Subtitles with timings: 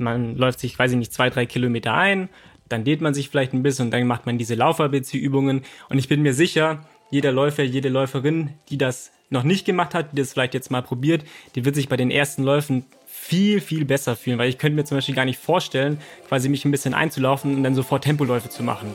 [0.00, 2.28] Man läuft sich, weiß ich nicht, zwei, drei Kilometer ein,
[2.68, 5.62] dann dehnt man sich vielleicht ein bisschen und dann macht man diese Lauf-ABC-Übungen.
[5.88, 10.12] Und ich bin mir sicher, jeder Läufer, jede Läuferin, die das noch nicht gemacht hat,
[10.12, 11.24] die das vielleicht jetzt mal probiert,
[11.54, 14.84] die wird sich bei den ersten Läufen viel, viel besser fühlen, weil ich könnte mir
[14.84, 15.98] zum Beispiel gar nicht vorstellen,
[16.28, 18.94] quasi mich ein bisschen einzulaufen und dann sofort Tempoläufe zu machen.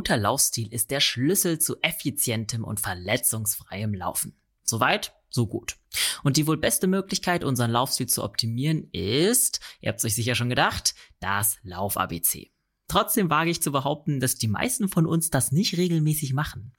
[0.00, 4.34] Guter Laufstil ist der Schlüssel zu effizientem und verletzungsfreiem Laufen.
[4.62, 5.76] Soweit, so gut.
[6.22, 10.34] Und die wohl beste Möglichkeit, unseren Laufstil zu optimieren, ist, ihr habt es euch sicher
[10.34, 12.50] schon gedacht, das Lauf-ABC.
[12.88, 16.72] Trotzdem wage ich zu behaupten, dass die meisten von uns das nicht regelmäßig machen.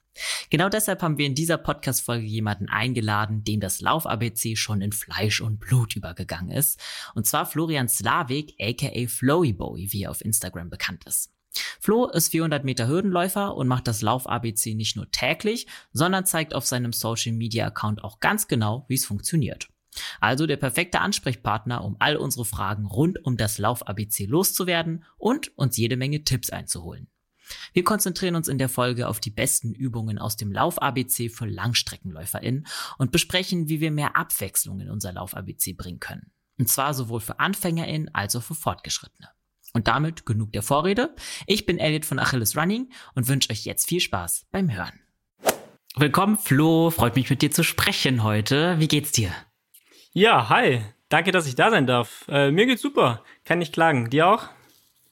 [0.49, 5.41] Genau deshalb haben wir in dieser Podcast-Folge jemanden eingeladen, dem das Lauf-ABC schon in Fleisch
[5.41, 6.79] und Blut übergegangen ist.
[7.13, 11.31] Und zwar Florian Slavik, aka Flowy Boy, wie er auf Instagram bekannt ist.
[11.79, 16.65] Flo ist 400 Meter Hürdenläufer und macht das Lauf-ABC nicht nur täglich, sondern zeigt auf
[16.65, 19.67] seinem Social-Media-Account auch ganz genau, wie es funktioniert.
[20.19, 25.77] Also der perfekte Ansprechpartner, um all unsere Fragen rund um das Lauf-ABC loszuwerden und uns
[25.77, 27.07] jede Menge Tipps einzuholen.
[27.73, 32.65] Wir konzentrieren uns in der Folge auf die besten Übungen aus dem Lauf-ABC für LangstreckenläuferInnen
[32.97, 36.31] und besprechen, wie wir mehr Abwechslung in unser Lauf-ABC bringen können.
[36.57, 39.29] Und zwar sowohl für AnfängerInnen als auch für Fortgeschrittene.
[39.73, 41.15] Und damit genug der Vorrede.
[41.47, 44.99] Ich bin Elliot von Achilles Running und wünsche euch jetzt viel Spaß beim Hören.
[45.95, 46.89] Willkommen, Flo.
[46.89, 48.79] Freut mich mit dir zu sprechen heute.
[48.79, 49.31] Wie geht's dir?
[50.13, 50.81] Ja, hi.
[51.09, 52.25] Danke, dass ich da sein darf.
[52.29, 53.23] Äh, mir geht's super.
[53.43, 54.09] Kann nicht klagen.
[54.09, 54.49] Dir auch?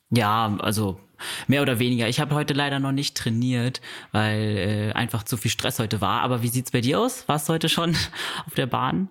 [0.10, 1.00] Ja, also
[1.48, 2.08] mehr oder weniger.
[2.08, 6.22] Ich habe heute leider noch nicht trainiert, weil äh, einfach zu viel Stress heute war.
[6.22, 7.28] Aber wie sieht's bei dir aus?
[7.28, 7.96] Warst du heute schon
[8.48, 9.10] auf der Bahn?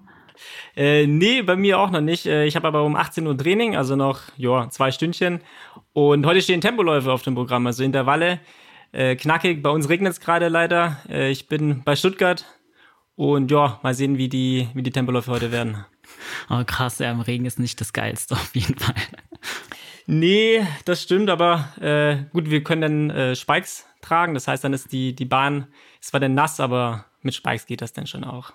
[0.77, 2.27] Äh, nee, bei mir auch noch nicht.
[2.27, 5.41] Äh, ich habe aber um 18 Uhr Training, also noch ja, zwei Stündchen.
[5.93, 8.41] Und heute stehen Tempoläufe auf dem Programm, also Intervalle.
[8.93, 10.99] Äh, knackig, bei uns regnet es gerade leider.
[11.09, 12.45] Äh, ich bin bei Stuttgart
[13.17, 15.85] und ja, mal sehen, wie die, wie die Tempoläufe heute werden.
[16.49, 18.95] Oh krass, ja, im Regen ist nicht das Geilste auf jeden Fall.
[20.07, 24.33] Nee, das stimmt, aber äh, gut, wir können dann äh, Spikes tragen.
[24.33, 25.67] Das heißt, dann ist die, die Bahn,
[26.01, 28.55] es war dann nass, aber mit Spikes geht das dann schon auch.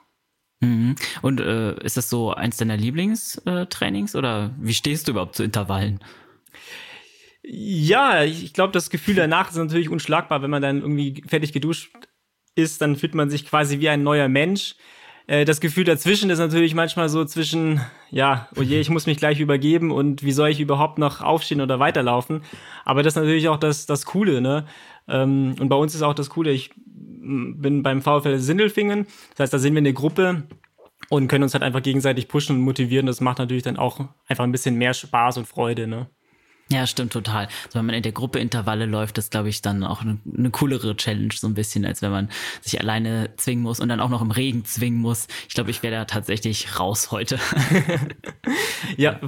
[0.64, 0.96] Mhm.
[1.22, 6.00] Und äh, ist das so eins deiner Lieblingstrainings oder wie stehst du überhaupt zu Intervallen?
[7.44, 11.92] Ja, ich glaube, das Gefühl danach ist natürlich unschlagbar, wenn man dann irgendwie fertig geduscht
[12.56, 14.76] ist, dann fühlt man sich quasi wie ein neuer Mensch.
[15.28, 19.18] Äh, das Gefühl dazwischen ist natürlich manchmal so zwischen, ja, oh je, ich muss mich
[19.18, 22.44] gleich übergeben und wie soll ich überhaupt noch aufstehen oder weiterlaufen.
[22.86, 24.66] Aber das ist natürlich auch das, das Coole, ne?
[25.08, 29.08] Ähm, und bei uns ist auch das Coole, ich bin beim VfL Sindelfingen.
[29.32, 30.44] Das heißt, da sind wir eine Gruppe
[31.10, 33.06] und können uns halt einfach gegenseitig pushen und motivieren.
[33.06, 36.10] Das macht natürlich dann auch einfach ein bisschen mehr Spaß und Freude, ne?
[36.74, 37.46] Ja, stimmt total.
[37.66, 40.50] Also wenn man in der Gruppe Intervalle läuft, ist, glaube ich, dann auch eine, eine,
[40.50, 42.30] coolere Challenge, so ein bisschen, als wenn man
[42.62, 45.28] sich alleine zwingen muss und dann auch noch im Regen zwingen muss.
[45.48, 47.38] Ich glaube, ich wäre da tatsächlich raus heute.
[48.98, 49.20] ja,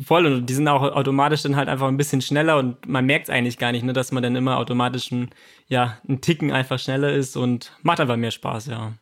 [0.00, 0.26] voll.
[0.26, 3.34] Und die sind auch automatisch dann halt einfach ein bisschen schneller und man merkt es
[3.34, 5.30] eigentlich gar nicht, ne, dass man dann immer automatisch ein,
[5.66, 8.92] ja, ein Ticken einfach schneller ist und macht einfach mehr Spaß, ja.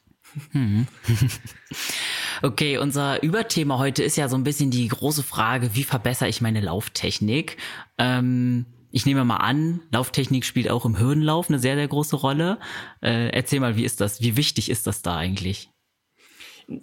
[0.53, 0.87] Hm.
[2.43, 6.41] Okay, unser Überthema heute ist ja so ein bisschen die große Frage, wie verbessere ich
[6.41, 7.59] meine Lauftechnik?
[7.99, 12.59] Ähm, ich nehme mal an, Lauftechnik spielt auch im Hürdenlauf eine sehr, sehr große Rolle.
[13.03, 14.23] Äh, erzähl mal, wie ist das?
[14.23, 15.69] Wie wichtig ist das da eigentlich?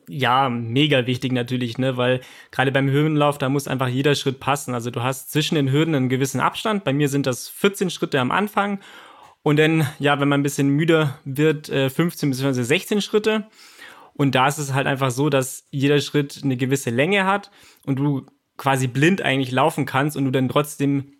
[0.07, 4.75] Ja, mega wichtig natürlich, ne, weil gerade beim Hürdenlauf, da muss einfach jeder Schritt passen.
[4.75, 6.83] Also du hast zwischen den Hürden einen gewissen Abstand.
[6.83, 8.79] Bei mir sind das 14 Schritte am Anfang
[9.41, 12.61] und dann, ja, wenn man ein bisschen müder wird, 15 bzw.
[12.61, 13.47] 16 Schritte.
[14.17, 17.51] Und da ist es halt einfach so, dass jeder Schritt eine gewisse Länge hat
[17.85, 18.25] und du
[18.57, 21.13] quasi blind eigentlich laufen kannst und du dann trotzdem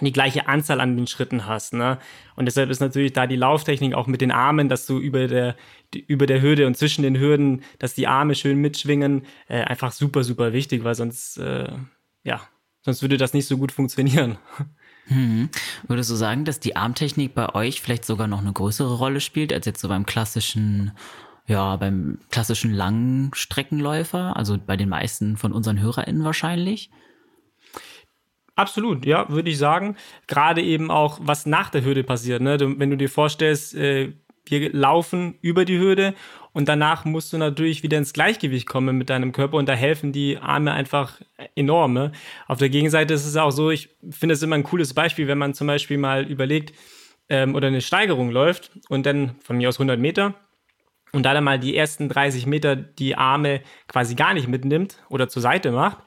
[0.00, 1.72] die gleiche Anzahl an den Schritten hast.
[1.72, 1.98] Ne?
[2.36, 5.56] Und deshalb ist natürlich da die Lauftechnik auch mit den Armen, dass du über der,
[6.06, 10.22] über der Hürde und zwischen den Hürden, dass die Arme schön mitschwingen, äh, einfach super,
[10.22, 11.72] super wichtig, weil sonst, äh,
[12.24, 12.42] ja,
[12.82, 14.38] sonst würde das nicht so gut funktionieren.
[15.08, 15.50] Hm.
[15.86, 19.52] Würdest du sagen, dass die Armtechnik bei euch vielleicht sogar noch eine größere Rolle spielt,
[19.52, 20.90] als jetzt so beim klassischen
[21.46, 26.90] ja, beim klassischen Langstreckenläufer, also bei den meisten von unseren HörerInnen wahrscheinlich.
[28.56, 29.96] Absolut, ja, würde ich sagen.
[30.26, 32.40] Gerade eben auch, was nach der Hürde passiert.
[32.40, 32.58] Ne?
[32.58, 34.14] Wenn du dir vorstellst, äh,
[34.46, 36.14] wir laufen über die Hürde
[36.52, 40.12] und danach musst du natürlich wieder ins Gleichgewicht kommen mit deinem Körper und da helfen
[40.12, 41.20] die Arme einfach
[41.54, 41.92] enorm.
[41.92, 42.12] Ne?
[42.46, 45.38] Auf der Gegenseite ist es auch so, ich finde es immer ein cooles Beispiel, wenn
[45.38, 46.72] man zum Beispiel mal überlegt
[47.28, 50.34] ähm, oder eine Steigerung läuft und dann von mir aus 100 Meter
[51.12, 55.28] und da dann mal die ersten 30 Meter die Arme quasi gar nicht mitnimmt oder
[55.28, 55.98] zur Seite macht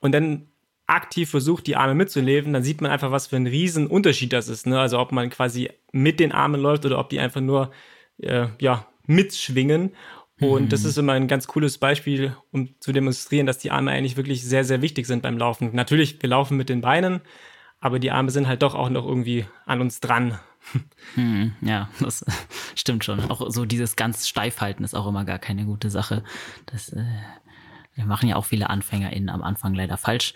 [0.00, 0.48] und dann
[0.86, 4.48] aktiv versucht, die Arme mitzuleben, dann sieht man einfach, was für ein riesen Unterschied das
[4.48, 4.66] ist.
[4.66, 4.78] Ne?
[4.78, 7.72] Also ob man quasi mit den Armen läuft oder ob die einfach nur
[8.18, 9.92] äh, ja, mitschwingen.
[10.40, 10.68] Und mhm.
[10.68, 14.44] das ist immer ein ganz cooles Beispiel, um zu demonstrieren, dass die Arme eigentlich wirklich
[14.44, 15.70] sehr, sehr wichtig sind beim Laufen.
[15.72, 17.20] Natürlich, wir laufen mit den Beinen,
[17.80, 20.38] aber die Arme sind halt doch auch noch irgendwie an uns dran.
[21.14, 22.24] Hm, ja, das
[22.74, 23.30] stimmt schon.
[23.30, 26.24] Auch so dieses ganz Steifhalten ist auch immer gar keine gute Sache.
[26.66, 27.04] Das äh,
[27.96, 30.34] wir machen ja auch viele AnfängerInnen am Anfang leider falsch.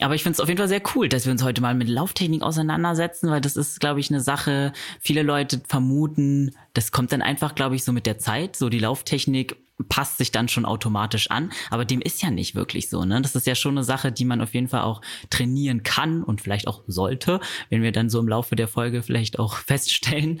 [0.00, 1.88] Aber ich finde es auf jeden Fall sehr cool, dass wir uns heute mal mit
[1.88, 7.22] Lauftechnik auseinandersetzen, weil das ist, glaube ich, eine Sache, viele Leute vermuten, das kommt dann
[7.22, 8.56] einfach, glaube ich, so mit der Zeit.
[8.56, 9.56] So die Lauftechnik
[9.88, 13.04] passt sich dann schon automatisch an, aber dem ist ja nicht wirklich so.
[13.04, 13.20] Ne?
[13.20, 16.40] Das ist ja schon eine Sache, die man auf jeden Fall auch trainieren kann und
[16.40, 20.40] vielleicht auch sollte, wenn wir dann so im Laufe der Folge vielleicht auch feststellen.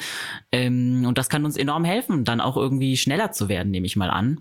[0.52, 3.96] Ähm, und das kann uns enorm helfen, dann auch irgendwie schneller zu werden, nehme ich
[3.96, 4.40] mal an.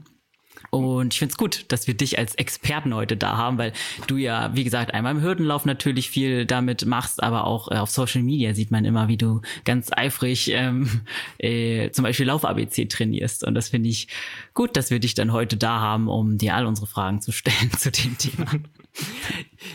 [0.76, 3.72] Und ich finde es gut, dass wir dich als Experten heute da haben, weil
[4.08, 7.90] du ja, wie gesagt, einmal im Hürdenlauf natürlich viel damit machst, aber auch äh, auf
[7.90, 11.02] Social Media sieht man immer, wie du ganz eifrig ähm,
[11.38, 13.46] äh, zum Beispiel Lauf-ABC trainierst.
[13.46, 14.10] Und das finde ich
[14.54, 17.72] gut, dass wir dich dann heute da haben, um dir all unsere Fragen zu stellen
[17.78, 18.52] zu dem Thema.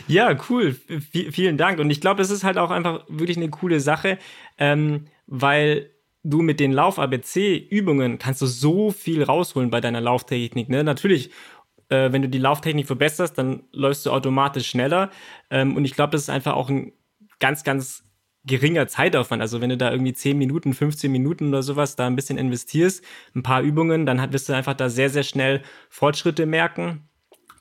[0.06, 0.74] Ja, cool.
[0.74, 1.78] V vielen Dank.
[1.78, 4.18] Und ich glaube, das ist halt auch einfach wirklich eine coole Sache,
[4.58, 5.88] ähm, weil
[6.22, 10.68] du mit den Lauf-ABC-Übungen kannst du so viel rausholen bei deiner Lauftechnik.
[10.68, 10.84] Ne?
[10.84, 11.30] Natürlich,
[11.88, 15.10] äh, wenn du die Lauftechnik verbesserst, dann läufst du automatisch schneller.
[15.50, 16.92] Ähm, und ich glaube, das ist einfach auch ein
[17.38, 18.04] ganz, ganz
[18.44, 19.42] geringer Zeitaufwand.
[19.42, 23.04] Also wenn du da irgendwie 10 Minuten, 15 Minuten oder sowas da ein bisschen investierst,
[23.34, 27.08] ein paar Übungen, dann wirst du einfach da sehr, sehr schnell Fortschritte merken.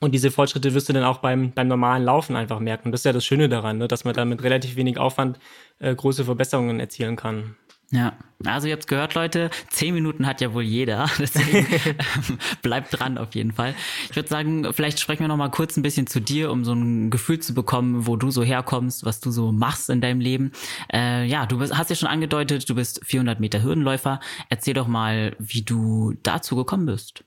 [0.00, 2.90] Und diese Fortschritte wirst du dann auch beim, beim normalen Laufen einfach merken.
[2.90, 3.88] Das ist ja das Schöne daran, ne?
[3.88, 5.38] dass man da mit relativ wenig Aufwand
[5.78, 7.56] äh, große Verbesserungen erzielen kann.
[7.92, 12.96] Ja, also ihr habt gehört, Leute, zehn Minuten hat ja wohl jeder, deswegen ähm, bleibt
[12.96, 13.74] dran auf jeden Fall.
[14.08, 16.72] Ich würde sagen, vielleicht sprechen wir noch mal kurz ein bisschen zu dir, um so
[16.72, 20.52] ein Gefühl zu bekommen, wo du so herkommst, was du so machst in deinem Leben.
[20.92, 24.20] Äh, ja, du bist, hast ja schon angedeutet, du bist 400 Meter Hürdenläufer.
[24.48, 27.24] Erzähl doch mal, wie du dazu gekommen bist.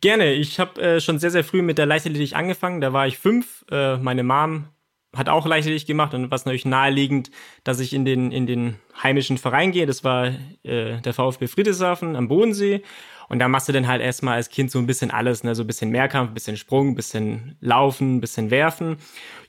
[0.00, 0.32] Gerne.
[0.32, 2.80] Ich habe äh, schon sehr, sehr früh mit der Leichtathletik angefangen.
[2.80, 3.64] Da war ich fünf.
[3.70, 4.68] Äh, meine Mom
[5.14, 7.30] hat auch Leichtathletik gemacht und was natürlich naheliegend,
[7.64, 9.86] dass ich in den, in den heimischen Verein gehe.
[9.86, 10.28] Das war
[10.62, 12.82] äh, der VfB Friedrichshafen am Bodensee.
[13.28, 15.54] Und da machst du dann halt erstmal als Kind so ein bisschen alles, ne?
[15.54, 18.96] so ein bisschen Mehrkampf, ein bisschen Sprung, ein bisschen Laufen, ein bisschen Werfen.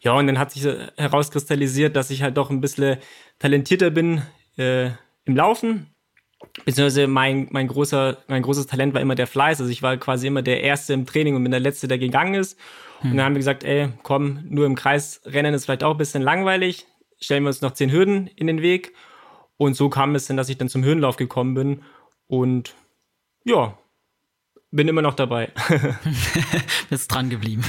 [0.01, 0.63] Ja, und dann hat sich
[0.97, 2.97] herauskristallisiert, dass ich halt doch ein bisschen
[3.39, 4.21] talentierter bin
[4.57, 4.91] äh,
[5.25, 5.87] im Laufen.
[6.65, 9.59] Beziehungsweise mein, mein, großer, mein großes Talent war immer der Fleiß.
[9.59, 12.35] Also ich war quasi immer der Erste im Training und bin der Letzte, der gegangen
[12.35, 12.59] ist.
[13.01, 13.11] Hm.
[13.11, 15.97] Und dann haben wir gesagt, ey, komm, nur im Kreis rennen ist vielleicht auch ein
[15.97, 16.85] bisschen langweilig.
[17.19, 18.93] Stellen wir uns noch zehn Hürden in den Weg.
[19.57, 21.83] Und so kam es dann, dass ich dann zum Hürdenlauf gekommen bin.
[22.27, 22.75] Und
[23.43, 23.77] ja,
[24.71, 25.51] bin immer noch dabei.
[26.89, 27.63] Bist dran geblieben.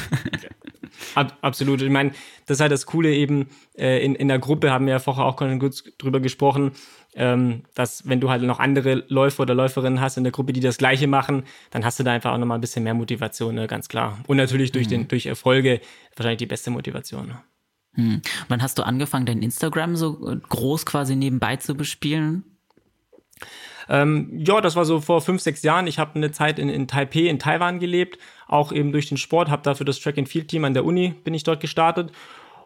[1.15, 1.83] Ab, absolut.
[1.83, 2.13] Ich meine,
[2.47, 5.25] das ist halt das Coole eben, äh, in, in der Gruppe haben wir ja vorher
[5.25, 6.73] auch kurz drüber gesprochen,
[7.15, 10.61] ähm, dass wenn du halt noch andere Läufer oder Läuferinnen hast in der Gruppe, die
[10.61, 13.67] das Gleiche machen, dann hast du da einfach auch nochmal ein bisschen mehr Motivation, ne,
[13.67, 14.19] ganz klar.
[14.27, 14.91] Und natürlich durch, mhm.
[14.91, 15.81] den, durch Erfolge
[16.17, 17.27] wahrscheinlich die beste Motivation.
[17.27, 17.39] Ne?
[17.95, 18.23] Hm.
[18.49, 20.15] Wann hast du angefangen, dein Instagram so
[20.49, 22.45] groß quasi nebenbei zu bespielen?
[23.89, 25.87] Ähm, ja, das war so vor fünf, sechs Jahren.
[25.87, 29.51] Ich habe eine Zeit in, in Taipei, in Taiwan gelebt, auch eben durch den Sport,
[29.51, 32.13] habe dafür das Track and Field Team an der Uni bin ich dort gestartet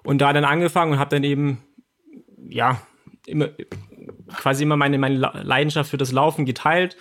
[0.05, 1.63] und da dann angefangen und habe dann eben
[2.49, 2.81] ja
[3.27, 3.49] immer
[4.29, 6.97] quasi immer meine, meine Leidenschaft für das Laufen geteilt.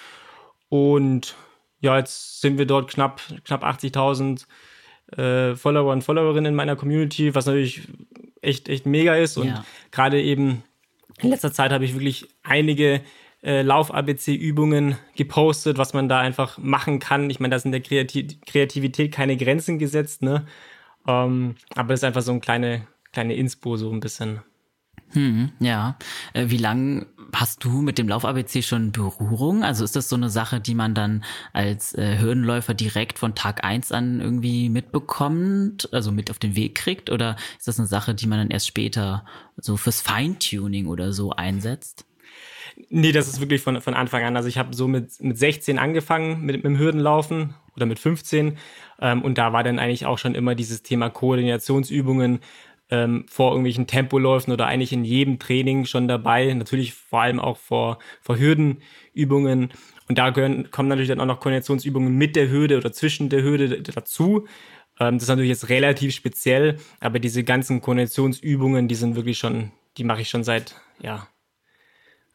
[0.70, 1.36] Und
[1.80, 4.46] ja, jetzt sind wir dort knapp, knapp 80.000
[5.18, 7.88] äh, Follower und Followerinnen in meiner Community, was natürlich
[8.42, 9.38] echt, echt mega ist.
[9.38, 9.66] Und ja.
[9.92, 10.64] gerade eben
[11.22, 13.02] in letzter Zeit habe ich wirklich einige
[13.44, 17.30] äh, Lauf-ABC-Übungen gepostet, was man da einfach machen kann.
[17.30, 20.46] Ich meine, da sind der Kreativ Kreativität keine Grenzen gesetzt, ne?
[21.08, 24.42] Ähm, aber das ist einfach so ein kleine, kleine Inspo, so ein bisschen.
[25.12, 25.98] Hm, ja.
[26.34, 29.64] Äh, wie lange hast du mit dem Lauf-ABC schon Berührung?
[29.64, 31.24] Also ist das so eine Sache, die man dann
[31.54, 36.76] als äh, Hürdenläufer direkt von Tag eins an irgendwie mitbekommt, also mit auf den Weg
[36.76, 37.10] kriegt?
[37.10, 39.26] Oder ist das eine Sache, die man dann erst später
[39.58, 42.06] so fürs Feintuning oder so einsetzt?
[42.90, 44.36] Nee, das ist wirklich von, von Anfang an.
[44.36, 48.58] Also ich habe so mit, mit 16 angefangen mit, mit dem Hürdenlaufen oder mit 15.
[49.00, 52.40] Ähm, und da war dann eigentlich auch schon immer dieses Thema Koordinationsübungen,
[52.90, 56.54] ähm, vor irgendwelchen Tempoläufen oder eigentlich in jedem Training schon dabei.
[56.54, 59.72] Natürlich vor allem auch vor, vor Hürdenübungen.
[60.08, 63.44] Und da gehören, kommen natürlich dann auch noch Koordinationsübungen mit der Hürde oder zwischen der
[63.44, 64.48] Hürde dazu.
[65.00, 69.72] Ähm, das ist natürlich jetzt relativ speziell, aber diese ganzen Koordinationsübungen, die sind wirklich schon,
[69.98, 71.28] die mache ich schon seit, ja,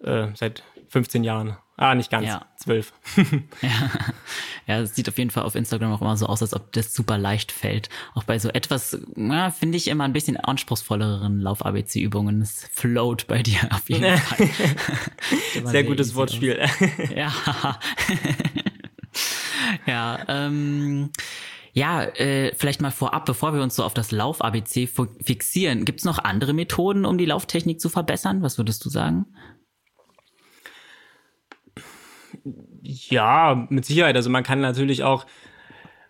[0.01, 1.57] äh, seit 15 Jahren.
[1.81, 2.27] Ah, nicht ganz.
[2.27, 2.47] Ja.
[2.57, 2.93] Zwölf.
[3.63, 3.91] Ja.
[4.67, 6.95] ja, es sieht auf jeden Fall auf Instagram auch immer so aus, als ob das
[6.95, 7.89] super leicht fällt.
[8.15, 12.43] Auch bei so etwas, ja, finde ich immer ein bisschen anspruchsvolleren Lauf-ABC-Übungen.
[12.43, 14.49] Es float bei dir auf jeden Fall.
[15.65, 16.61] sehr gutes Wortspiel.
[17.17, 17.33] ja.
[19.87, 21.11] ja, ähm,
[21.73, 24.87] ja, äh, vielleicht mal vorab, bevor wir uns so auf das Lauf-ABC
[25.23, 28.43] fixieren, gibt es noch andere Methoden, um die Lauftechnik zu verbessern?
[28.43, 29.27] Was würdest du sagen?
[32.83, 34.17] Ja, mit Sicherheit.
[34.17, 35.27] Also man kann natürlich auch,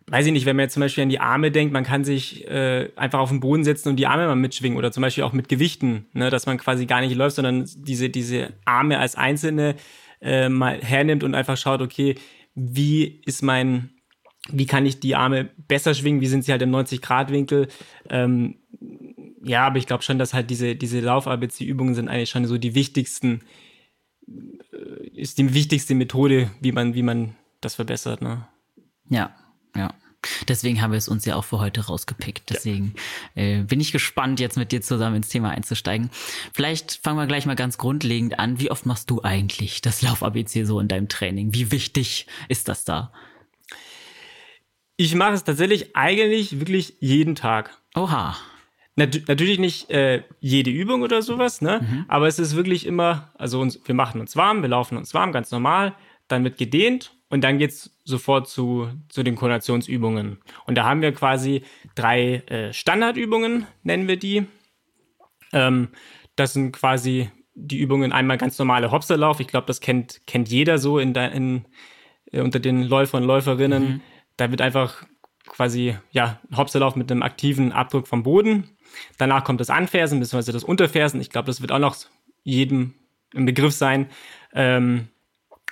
[0.06, 2.46] weiß ich nicht, wenn man jetzt zum Beispiel an die Arme denkt, man kann sich
[2.48, 5.32] äh, einfach auf den Boden setzen und die Arme mal mitschwingen oder zum Beispiel auch
[5.32, 9.76] mit Gewichten, ne, dass man quasi gar nicht läuft, sondern diese, diese Arme als einzelne
[10.20, 12.16] äh, mal hernimmt und einfach schaut, okay,
[12.54, 13.90] wie ist mein,
[14.50, 17.68] wie kann ich die Arme besser schwingen, wie sind sie halt im 90-Grad-Winkel.
[18.08, 18.56] Ähm,
[19.42, 22.74] ja, aber ich glaube schon, dass halt diese, diese Lauf-ABC-Übungen sind eigentlich schon so die
[22.74, 23.40] wichtigsten,
[25.14, 28.22] ist die wichtigste Methode, wie man, wie man das verbessert.
[28.22, 28.46] Ne?
[29.08, 29.34] Ja,
[29.76, 29.94] ja.
[30.48, 32.50] Deswegen haben wir es uns ja auch für heute rausgepickt.
[32.50, 32.94] Deswegen
[33.34, 33.42] ja.
[33.42, 36.10] äh, bin ich gespannt, jetzt mit dir zusammen ins Thema einzusteigen.
[36.52, 38.60] Vielleicht fangen wir gleich mal ganz grundlegend an.
[38.60, 41.54] Wie oft machst du eigentlich das Lauf-ABC so in deinem Training?
[41.54, 43.12] Wie wichtig ist das da?
[44.96, 47.78] Ich mache es tatsächlich eigentlich wirklich jeden Tag.
[47.94, 48.36] Oha.
[49.00, 51.80] Nat natürlich nicht äh, jede Übung oder sowas, ne?
[51.82, 52.04] Mhm.
[52.08, 55.32] Aber es ist wirklich immer, also uns, wir machen uns warm, wir laufen uns warm,
[55.32, 55.94] ganz normal.
[56.28, 60.38] Dann wird gedehnt und dann geht's sofort zu, zu den Koordinationsübungen.
[60.66, 61.62] Und da haben wir quasi
[61.94, 64.44] drei äh, Standardübungen, nennen wir die.
[65.52, 65.88] Ähm,
[66.36, 69.40] das sind quasi die Übungen einmal ganz normale Hopserlauf.
[69.40, 71.64] Ich glaube, das kennt, kennt jeder so in, in,
[72.32, 73.82] äh, unter den Läufern und Läuferinnen.
[73.82, 74.00] Mhm.
[74.36, 75.04] Da wird einfach
[75.46, 78.70] quasi, ja, Hopserlauf mit einem aktiven Abdruck vom Boden.
[79.18, 80.52] Danach kommt das Anfersen bzw.
[80.52, 81.20] das Unterfersen.
[81.20, 81.96] Ich glaube, das wird auch noch
[82.42, 82.94] jedem
[83.34, 84.08] im Begriff sein.
[84.52, 85.08] Ähm,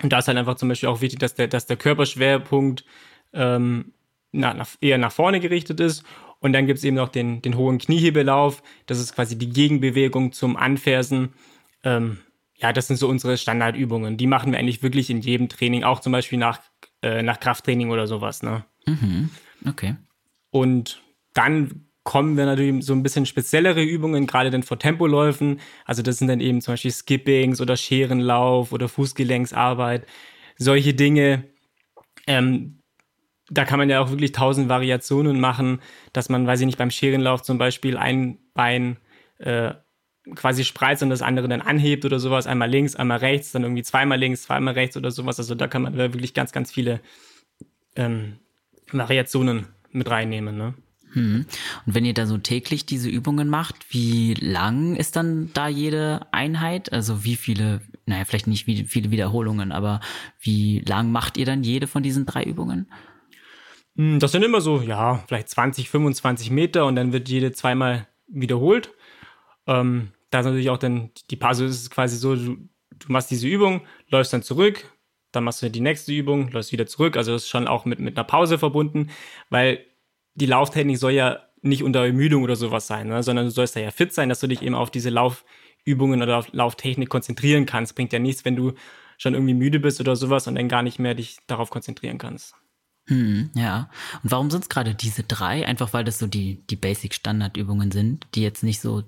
[0.03, 2.85] und da ist halt einfach zum Beispiel auch wichtig, dass der, dass der Körperschwerpunkt
[3.33, 3.93] ähm,
[4.33, 6.05] na, nach, eher nach vorne gerichtet ist.
[6.41, 8.63] Und dann gibt es eben noch den, den hohen Kniehebellauf.
[8.87, 11.35] Das ist quasi die Gegenbewegung zum Anfersen.
[11.83, 12.19] Ähm,
[12.55, 14.17] ja, das sind so unsere Standardübungen.
[14.17, 16.61] Die machen wir eigentlich wirklich in jedem Training, auch zum Beispiel nach,
[17.03, 18.43] äh, nach Krafttraining oder sowas.
[18.43, 18.65] Ne?
[18.87, 19.31] Mhm.
[19.67, 19.97] Okay.
[20.51, 21.03] Und
[21.35, 25.61] dann kommen wir natürlich so ein bisschen speziellere Übungen, gerade dann vor Tempoläufen.
[25.85, 30.07] Also das sind dann eben zum Beispiel Skippings oder Scherenlauf oder Fußgelenksarbeit.
[30.57, 31.45] Solche Dinge.
[32.27, 32.79] Ähm,
[33.51, 35.83] da kann man ja auch wirklich tausend Variationen machen,
[36.15, 38.97] dass man, weiß ich nicht, beim Scherenlauf zum Beispiel ein Bein
[39.37, 39.75] äh,
[40.35, 42.47] quasi spreizt und das andere dann anhebt oder sowas.
[42.47, 45.39] Einmal links, einmal rechts, dann irgendwie zweimal links, zweimal rechts oder sowas.
[45.39, 47.01] Also da kann man wirklich ganz, ganz viele
[47.97, 48.39] ähm,
[48.93, 50.57] Variationen mit reinnehmen.
[50.57, 50.73] Ne?
[51.13, 51.47] Hm.
[51.87, 56.27] Und wenn ihr da so täglich diese Übungen macht, wie lang ist dann da jede
[56.33, 56.93] Einheit?
[56.93, 60.01] Also wie viele, naja, vielleicht nicht wie viele Wiederholungen, aber
[60.41, 62.91] wie lang macht ihr dann jede von diesen drei Übungen?
[63.97, 68.07] Hm, das sind immer so, ja, vielleicht 20, 25 Meter und dann wird jede zweimal
[68.29, 68.95] wiederholt.
[69.67, 72.57] Ähm, da ist natürlich auch dann die Pause ist quasi so, du,
[72.91, 74.85] du machst diese Übung, läufst dann zurück,
[75.33, 77.17] dann machst du die nächste Übung, läufst wieder zurück.
[77.17, 79.11] Also das ist schon auch mit, mit einer Pause verbunden,
[79.51, 79.85] weil
[80.39, 83.23] die Lauftechnik soll ja nicht unter Ermüdung oder sowas sein, ne?
[83.23, 86.53] sondern du sollst ja fit sein, dass du dich eben auf diese Laufübungen oder auf
[86.53, 87.95] Lauftechnik konzentrieren kannst.
[87.95, 88.73] Bringt ja nichts, wenn du
[89.17, 92.55] schon irgendwie müde bist oder sowas und dann gar nicht mehr dich darauf konzentrieren kannst.
[93.07, 93.91] Hm, ja.
[94.23, 95.67] Und warum sind es gerade diese drei?
[95.67, 99.03] Einfach weil das so die, die Basic-Standardübungen sind, die jetzt nicht so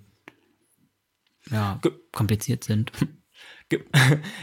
[1.51, 1.81] ja,
[2.13, 2.93] kompliziert sind.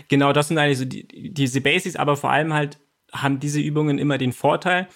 [0.07, 2.79] Genau, das sind eigentlich so die, diese Basics, aber vor allem halt
[3.11, 4.87] haben diese Übungen immer den Vorteil,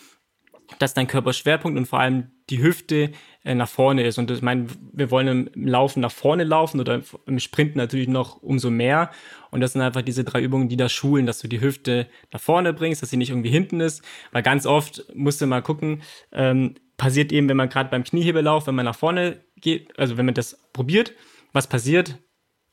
[0.80, 3.12] dass dein Körperschwerpunkt und vor allem die Hüfte
[3.44, 4.18] äh, nach vorne ist.
[4.18, 8.42] Und ich meine, wir wollen im Laufen nach vorne laufen oder im Sprinten natürlich noch
[8.42, 9.12] umso mehr.
[9.51, 12.42] Und das sind einfach diese drei Übungen, die das schulen, dass du die Hüfte nach
[12.42, 14.04] vorne bringst, dass sie nicht irgendwie hinten ist.
[14.32, 16.01] Weil ganz oft musst du mal gucken,
[16.32, 20.25] ähm, passiert eben, wenn man gerade beim Kniehebelauf, wenn man nach vorne geht, also wenn
[20.25, 21.13] man das probiert,
[21.54, 22.20] was passiert?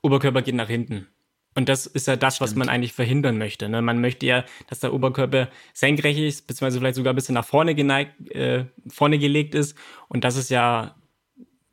[0.03, 1.09] Oberkörper geht nach hinten.
[1.59, 2.51] Und das ist ja das, Stimmt.
[2.51, 3.69] was man eigentlich verhindern möchte.
[3.69, 3.83] Ne?
[3.83, 7.75] Man möchte ja, dass der Oberkörper senkrecht ist, beziehungsweise vielleicht sogar ein bisschen nach vorne
[7.75, 9.77] geneigt, äh, vorne gelegt ist.
[10.07, 10.95] Und das ist ja,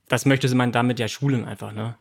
[0.08, 1.98] das möchte man damit ja schulen einfach, ne?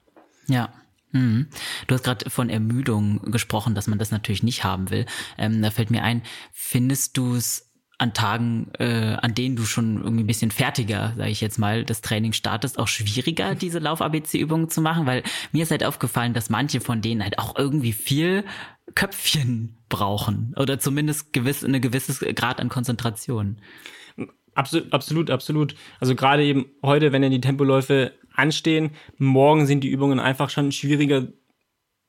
[0.49, 0.73] Ja.
[1.13, 1.49] Mhm.
[1.87, 5.05] Du hast gerade von Ermüdung gesprochen, dass man das natürlich nicht haben will.
[5.37, 6.23] Ähm, da fällt mir ein,
[6.55, 7.71] findest du es
[8.05, 11.85] an Tagen, äh, an denen du schon irgendwie ein bisschen fertiger, sage ich jetzt mal,
[11.85, 15.07] das Training startest, auch schwieriger, diese Lauf-ABC-Übungen zu machen?
[15.07, 18.45] Weil mir ist halt aufgefallen, dass manche von denen halt auch irgendwie viel
[18.95, 23.59] Köpfchen brauchen oder zumindest gewiss, eine gewisses Grad an Konzentration.
[24.55, 25.75] Absolut, absolut, absolut.
[25.99, 30.71] Also gerade eben heute, wenn ja die Tempoläufe anstehen, morgen sind die Übungen einfach schon
[30.71, 31.29] schwieriger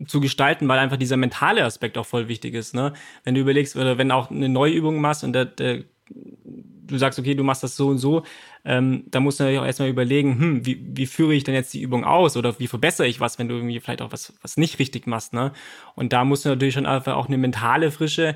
[0.06, 2.74] zu gestalten, weil einfach dieser mentale Aspekt auch voll wichtig ist.
[2.74, 2.94] Ne?
[3.24, 7.18] Wenn du überlegst, oder wenn auch eine neue Übung machst und der, der, du sagst,
[7.18, 8.24] okay, du machst das so und so,
[8.64, 11.74] ähm, da musst du natürlich auch erstmal überlegen, hm, wie, wie führe ich denn jetzt
[11.74, 14.58] die Übung aus oder wie verbessere ich was, wenn du irgendwie vielleicht auch was, was
[14.58, 15.34] nicht richtig machst.
[15.34, 15.52] Ne?
[15.96, 18.36] Und da musst du natürlich schon einfach auch eine mentale Frische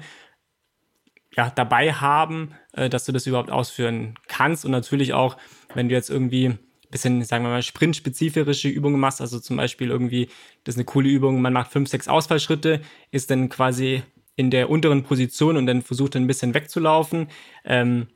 [1.35, 4.65] ja, dabei haben, äh, dass du das überhaupt ausführen kannst.
[4.65, 5.37] Und natürlich auch,
[5.73, 6.57] wenn du jetzt irgendwie
[6.89, 10.29] bisschen, sagen wir mal, sprintspezifische Übungen machst, also zum Beispiel irgendwie,
[10.63, 12.81] das ist eine coole Übung, man macht fünf, sechs Ausfallschritte,
[13.11, 14.03] ist dann quasi
[14.35, 17.27] in der unteren Position und dann versucht dann ein bisschen wegzulaufen.
[17.65, 18.07] Ähm,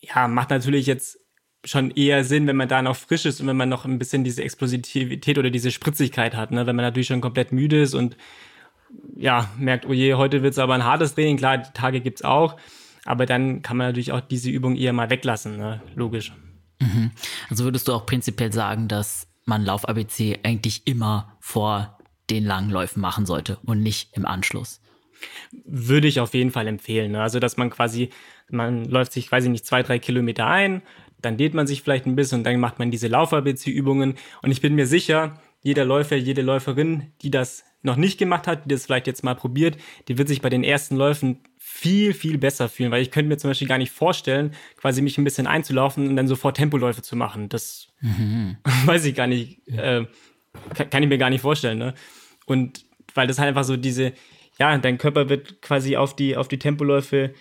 [0.00, 1.20] ja, macht natürlich jetzt
[1.64, 4.24] schon eher Sinn, wenn man da noch frisch ist und wenn man noch ein bisschen
[4.24, 6.66] diese Explosivität oder diese Spritzigkeit hat, ne?
[6.66, 8.16] wenn man natürlich schon komplett müde ist und
[9.14, 12.22] ja, merkt, oh je, heute wird es aber ein hartes Training, klar, die Tage gibt's
[12.22, 12.56] auch,
[13.04, 15.82] aber dann kann man natürlich auch diese Übung eher mal weglassen, ne?
[15.94, 16.32] logisch.
[16.80, 17.12] Mhm.
[17.48, 21.98] Also würdest du auch prinzipiell sagen, dass man Lauf-ABC eigentlich immer vor
[22.30, 24.80] den langen Läufen machen sollte und nicht im Anschluss?
[25.64, 27.12] Würde ich auf jeden Fall empfehlen.
[27.12, 27.22] Ne?
[27.22, 28.10] Also, dass man quasi,
[28.48, 30.82] man läuft sich quasi nicht zwei, drei Kilometer ein,
[31.20, 34.14] dann dehnt man sich vielleicht ein bisschen und dann macht man diese Lauf-ABC-Übungen.
[34.42, 38.64] Und ich bin mir sicher, jeder Läufer, jede Läuferin, die das noch nicht gemacht hat,
[38.64, 39.76] die das vielleicht jetzt mal probiert,
[40.08, 41.40] die wird sich bei den ersten Läufen
[41.72, 45.16] viel, viel besser fühlen, weil ich könnte mir zum Beispiel gar nicht vorstellen, quasi mich
[45.16, 47.48] ein bisschen einzulaufen und dann sofort Tempoläufe zu machen.
[47.48, 48.56] Das mhm.
[48.84, 50.04] weiß ich gar nicht, äh,
[50.74, 51.78] kann, kann, ich mir gar nicht vorstellen.
[51.78, 51.94] Ne?
[52.44, 52.84] Und
[53.14, 54.12] weil das halt einfach so diese,
[54.58, 57.32] ja, dein Körper wird quasi auf die, auf die Tempoläufe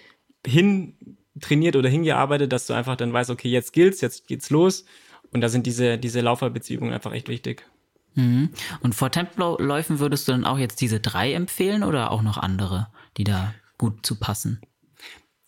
[0.45, 0.93] hin
[1.41, 4.85] trainiert oder hingearbeitet, dass du einfach dann weißt, okay, jetzt gilt's, jetzt geht's los.
[5.31, 7.65] Und da sind diese, diese Lauferbeziehungen einfach echt wichtig.
[8.13, 8.51] Mhm.
[8.81, 12.87] Und vor Tempoläufen würdest du dann auch jetzt diese drei empfehlen oder auch noch andere,
[13.17, 14.61] die da gut zu passen?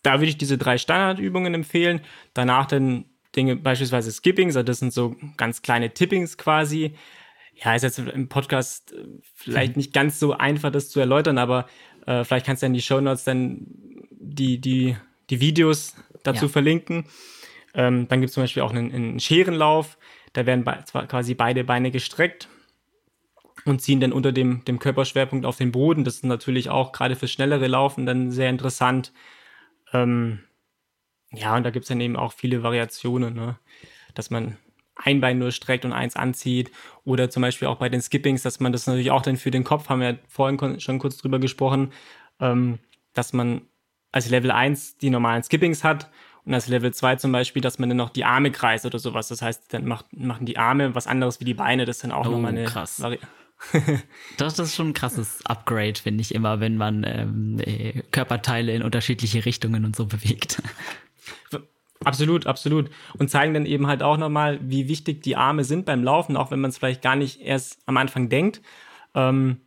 [0.02, 2.00] Da würde ich diese drei Standardübungen empfehlen.
[2.34, 3.04] Danach dann
[3.36, 6.96] Dinge, beispielsweise Skippings, also das sind so ganz kleine Tippings quasi.
[7.54, 9.80] Ja, ist jetzt im Podcast äh, vielleicht mhm.
[9.80, 11.68] nicht ganz so einfach, das zu erläutern, aber
[12.06, 13.66] äh, vielleicht kannst du in die Show Notes dann
[14.10, 14.96] die, die,
[15.30, 16.50] die Videos dazu ja.
[16.50, 17.04] verlinken.
[17.74, 19.96] Ähm, dann gibt es zum Beispiel auch einen, einen Scherenlauf.
[20.32, 22.48] Da werden be quasi beide Beine gestreckt
[23.64, 26.04] und ziehen dann unter dem, dem Körperschwerpunkt auf den Boden.
[26.04, 29.12] Das ist natürlich auch gerade für schnellere Laufen dann sehr interessant.
[29.92, 30.40] Ähm,
[31.32, 33.58] ja, und da gibt es dann eben auch viele Variationen, ne?
[34.14, 34.56] dass man
[34.96, 36.70] ein Bein nur streckt und eins anzieht.
[37.04, 39.64] Oder zum Beispiel auch bei den Skippings, dass man das natürlich auch dann für den
[39.64, 41.92] Kopf, haben wir ja vorhin schon kurz drüber gesprochen,
[42.40, 42.78] ähm,
[43.14, 43.62] dass man
[44.12, 46.10] als Level 1 die normalen Skippings hat
[46.44, 49.28] und als Level 2 zum Beispiel, dass man dann noch die Arme kreist oder sowas.
[49.28, 51.86] Das heißt, dann macht, machen die Arme was anderes wie die Beine.
[51.86, 53.00] Das ist dann auch oh, nochmal eine krass.
[53.00, 53.18] Vari
[54.36, 58.72] das, das ist schon ein krasses Upgrade, finde ich immer, wenn man ähm, äh, Körperteile
[58.72, 60.62] in unterschiedliche Richtungen und so bewegt.
[62.04, 62.90] Absolut, absolut.
[63.18, 66.50] Und zeigen dann eben halt auch nochmal, wie wichtig die Arme sind beim Laufen, auch
[66.50, 68.60] wenn man es vielleicht gar nicht erst am Anfang denkt.
[69.14, 69.60] Ähm,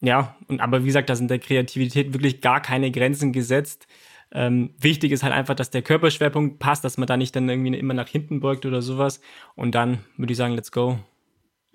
[0.00, 3.86] ja, und aber wie gesagt, da sind der Kreativität wirklich gar keine Grenzen gesetzt.
[4.32, 7.76] Ähm, wichtig ist halt einfach, dass der Körperschwerpunkt passt, dass man da nicht dann irgendwie
[7.76, 9.20] immer nach hinten beugt oder sowas.
[9.56, 11.00] Und dann würde ich sagen, let's go.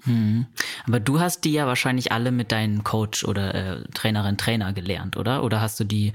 [0.04, 0.46] Hm.
[0.86, 5.18] Aber du hast die ja wahrscheinlich alle mit deinem Coach oder äh, Trainerin, Trainer gelernt,
[5.18, 5.44] oder?
[5.44, 6.14] Oder hast du die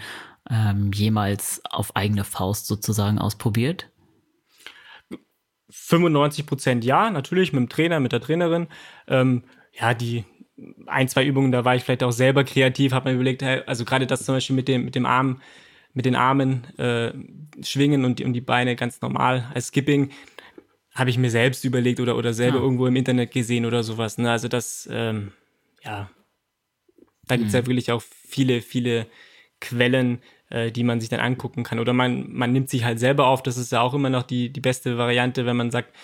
[0.49, 3.91] ähm, jemals auf eigene Faust sozusagen ausprobiert?
[5.71, 8.69] 95 Prozent ja, natürlich mit dem Trainer, mit der Trainerin.
[9.09, 10.25] Ähm, ja, die
[10.87, 14.07] ein, zwei Übungen, da war ich vielleicht auch selber kreativ, habe mir überlegt, also gerade
[14.07, 15.41] das zum Beispiel mit dem, mit dem Arm,
[15.95, 17.13] mit den Armen äh,
[17.63, 20.11] schwingen und die, und die Beine ganz normal als Skipping
[20.95, 22.63] habe ich mir selbst überlegt oder, oder selber ja.
[22.65, 24.19] irgendwo im Internet gesehen oder sowas.
[24.19, 24.31] Ne?
[24.31, 25.33] Also das, ähm,
[25.85, 26.11] ja,
[27.27, 27.61] da gibt es mhm.
[27.61, 29.07] ja wirklich auch viele, viele
[29.61, 31.79] Quellen, äh, die man sich dann angucken kann.
[31.79, 33.43] Oder man, man nimmt sich halt selber auf.
[33.43, 35.95] Das ist ja auch immer noch die, die beste Variante, wenn man sagt,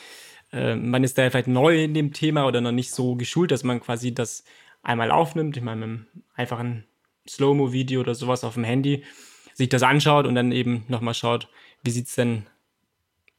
[0.53, 3.65] äh, man ist da vielleicht neu in dem Thema oder noch nicht so geschult, dass
[3.65, 4.45] man quasi das
[4.83, 5.57] einmal aufnimmt.
[5.57, 6.85] Ich meine, mit einem einfachen
[7.29, 9.03] Slow-Mo-Video oder sowas auf dem Handy
[9.55, 11.49] sich das anschaut und dann eben nochmal schaut,
[11.83, 12.47] wie sieht es denn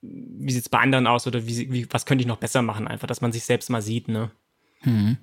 [0.01, 2.87] wie sieht es bei anderen aus oder wie, wie, was könnte ich noch besser machen,
[2.87, 4.31] einfach, dass man sich selbst mal sieht, ne?
[4.81, 5.17] Hm.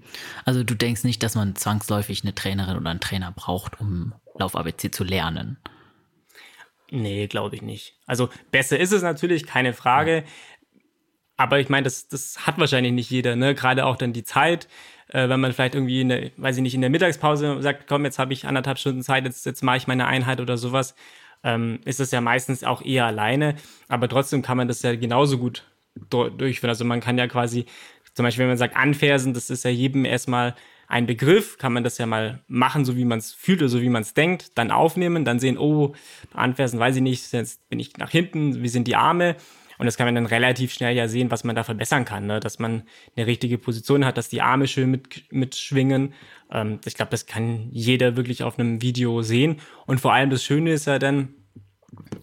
[0.45, 4.91] Also du denkst nicht, dass man zwangsläufig eine Trainerin oder einen Trainer braucht, um Lauf-ABC
[4.91, 5.59] zu lernen?
[6.91, 7.97] Nee, glaube ich nicht.
[8.07, 10.17] Also besser ist es natürlich, keine Frage.
[10.17, 10.23] Ja.
[11.37, 13.55] Aber ich meine, das, das hat wahrscheinlich nicht jeder, ne?
[13.55, 14.69] Gerade auch dann die Zeit,
[15.09, 18.05] äh, wenn man vielleicht irgendwie in der, weiß ich nicht, in der Mittagspause sagt, komm,
[18.05, 20.95] jetzt habe ich anderthalb Stunden Zeit, jetzt, jetzt mache ich meine Einheit oder sowas
[21.45, 23.55] ähm, ist es ja meistens auch eher alleine,
[23.89, 25.65] aber trotzdem kann man das ja genauso gut
[26.11, 26.71] durchführen.
[26.71, 27.67] Also man kann ja quasi,
[28.15, 30.55] zum Beispiel, wenn man sagt anfersen, das ist ja jedem erstmal
[30.89, 33.81] ein Begriff, kann man das ja mal machen, so wie man es fühlt oder so
[33.81, 35.95] wie man es denkt, dann aufnehmen, dann sehen, oh,
[36.33, 39.37] anfersen, weiß ich nicht, jetzt bin ich nach hinten, wie sind die Arme,
[39.79, 42.41] Und das kann man dann relativ schnell ja sehen, was man da verbessern kann, ne?
[42.41, 42.85] dass man
[43.17, 46.13] eine richtige Position hat, dass die Arme schön mit, mitschwingen.
[46.55, 49.61] Ähm, ich glaube, das kann jeder wirklich auf einem Video sehen.
[49.87, 51.35] Und vor allem das Schöne ist ja dann,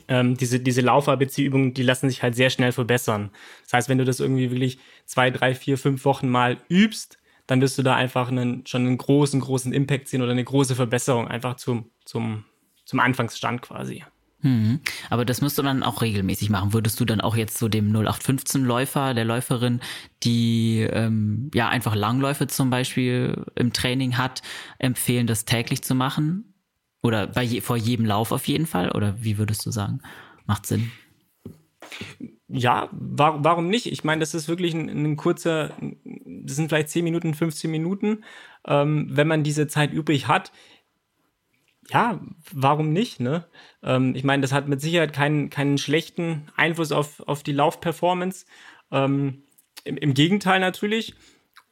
[0.07, 3.29] ähm, diese, diese Lauf-ABC-Übungen, die lassen sich halt sehr schnell verbessern.
[3.63, 7.17] Das heißt, wenn du das irgendwie wirklich zwei, drei, vier, fünf Wochen mal übst,
[7.47, 10.75] dann wirst du da einfach einen, schon einen großen, großen Impact sehen oder eine große
[10.75, 12.45] Verbesserung einfach zum, zum,
[12.85, 14.03] zum Anfangsstand quasi.
[14.41, 14.79] Hm.
[15.09, 16.73] Aber das müsst du dann auch regelmäßig machen.
[16.73, 19.81] Würdest du dann auch jetzt so dem 0815-Läufer, der Läuferin,
[20.23, 24.41] die ähm, ja einfach Langläufe zum Beispiel im Training hat,
[24.79, 26.53] empfehlen, das täglich zu machen?
[27.03, 28.91] Oder bei je, vor jedem Lauf auf jeden Fall?
[28.91, 30.01] Oder wie würdest du sagen?
[30.45, 30.91] Macht Sinn.
[32.47, 33.85] Ja, war, warum nicht?
[33.85, 35.71] Ich meine, das ist wirklich ein, ein, kurzer,
[36.25, 38.23] das sind vielleicht 10 Minuten, 15 Minuten.
[38.67, 40.51] Ähm, wenn man diese Zeit übrig hat,
[41.91, 42.19] ja,
[42.51, 43.19] warum nicht?
[43.19, 43.45] Ne?
[43.83, 48.45] Ähm, ich meine, das hat mit Sicherheit keinen, keinen schlechten Einfluss auf, auf die Laufperformance.
[48.91, 49.43] Ähm,
[49.83, 51.13] im, Im Gegenteil natürlich.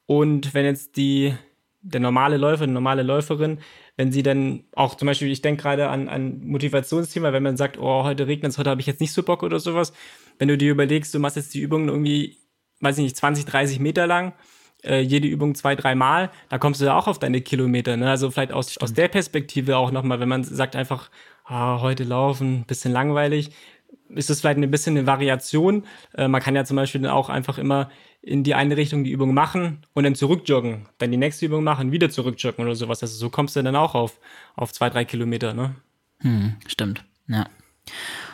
[0.06, 1.36] Und wenn jetzt die,
[1.82, 3.60] der normale Läufer, die normale Läuferin
[4.00, 7.78] wenn sie dann auch zum Beispiel, ich denke gerade an ein Motivationsthema, wenn man sagt,
[7.78, 9.92] oh, heute regnet es, heute habe ich jetzt nicht so Bock oder sowas.
[10.38, 12.38] Wenn du dir überlegst, du machst jetzt die Übung irgendwie,
[12.80, 14.32] weiß ich nicht, 20, 30 Meter lang,
[14.84, 17.98] äh, jede Übung zwei, dreimal, da kommst du ja auch auf deine Kilometer.
[17.98, 18.10] Ne?
[18.10, 21.10] Also vielleicht aus, aus der Perspektive auch nochmal, wenn man sagt einfach,
[21.46, 23.52] ah, heute laufen, bisschen langweilig,
[24.10, 25.86] ist das vielleicht ein bisschen eine Variation.
[26.16, 27.90] Äh, man kann ja zum Beispiel dann auch einfach immer
[28.22, 31.92] in die eine Richtung die Übung machen und dann zurückjoggen, dann die nächste Übung machen,
[31.92, 33.02] wieder zurückjoggen oder sowas.
[33.02, 34.20] Also so kommst du dann auch auf,
[34.56, 35.76] auf zwei, drei Kilometer, ne?
[36.22, 37.48] Hm, stimmt, ja.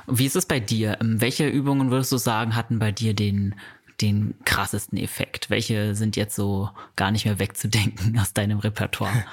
[0.07, 0.97] Wie ist es bei dir?
[1.01, 3.55] Ähm, welche Übungen würdest du sagen, hatten bei dir den,
[4.01, 5.49] den krassesten Effekt?
[5.49, 9.25] Welche sind jetzt so gar nicht mehr wegzudenken aus deinem Repertoire?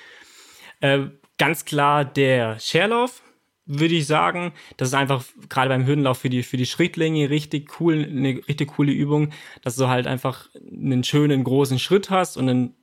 [0.80, 1.06] äh,
[1.38, 3.22] ganz klar der Scherlauf
[3.70, 4.52] würde ich sagen.
[4.76, 8.72] Das ist einfach gerade beim Hürdenlauf für die, für die Schrittlänge richtig cool, eine richtig
[8.72, 9.32] coole Übung,
[9.62, 12.74] dass du halt einfach einen schönen großen Schritt hast und einen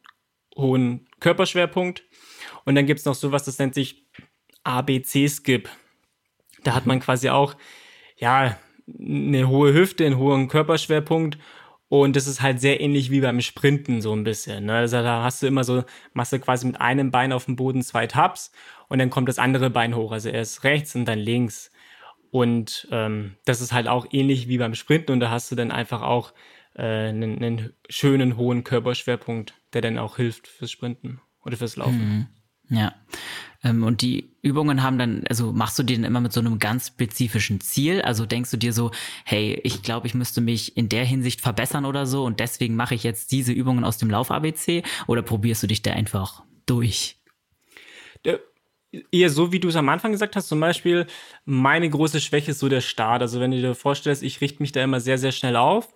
[0.55, 2.03] hohen Körperschwerpunkt.
[2.63, 4.07] Und dann gibt's noch sowas, das nennt sich
[4.63, 5.69] ABC-Skip.
[6.63, 7.55] Da hat man quasi auch,
[8.17, 11.37] ja, eine hohe Hüfte, einen hohen Körperschwerpunkt
[11.89, 14.65] und das ist halt sehr ähnlich wie beim Sprinten so ein bisschen.
[14.65, 14.75] Ne?
[14.75, 17.81] Also da hast du immer so, machst du quasi mit einem Bein auf dem Boden
[17.81, 18.51] zwei Tabs
[18.89, 20.11] und dann kommt das andere Bein hoch.
[20.11, 21.71] Also erst rechts und dann links.
[22.29, 25.71] Und ähm, das ist halt auch ähnlich wie beim Sprinten und da hast du dann
[25.71, 26.33] einfach auch
[26.75, 32.27] äh, einen, einen schönen hohen Körperschwerpunkt, der dann auch hilft fürs Sprinten oder fürs Laufen.
[32.69, 32.77] Mhm.
[32.77, 32.93] Ja.
[33.63, 36.59] Ähm, und die Übungen haben dann, also machst du die dann immer mit so einem
[36.59, 38.01] ganz spezifischen Ziel?
[38.01, 38.91] Also denkst du dir so,
[39.25, 42.95] hey, ich glaube, ich müsste mich in der Hinsicht verbessern oder so und deswegen mache
[42.95, 47.17] ich jetzt diese Übungen aus dem Lauf-ABC oder probierst du dich da einfach durch?
[48.25, 48.39] Der
[49.11, 51.07] eher so, wie du es am Anfang gesagt hast, zum Beispiel,
[51.45, 53.21] meine große Schwäche ist so der Start.
[53.21, 55.93] Also wenn du dir vorstellst, ich richte mich da immer sehr, sehr schnell auf.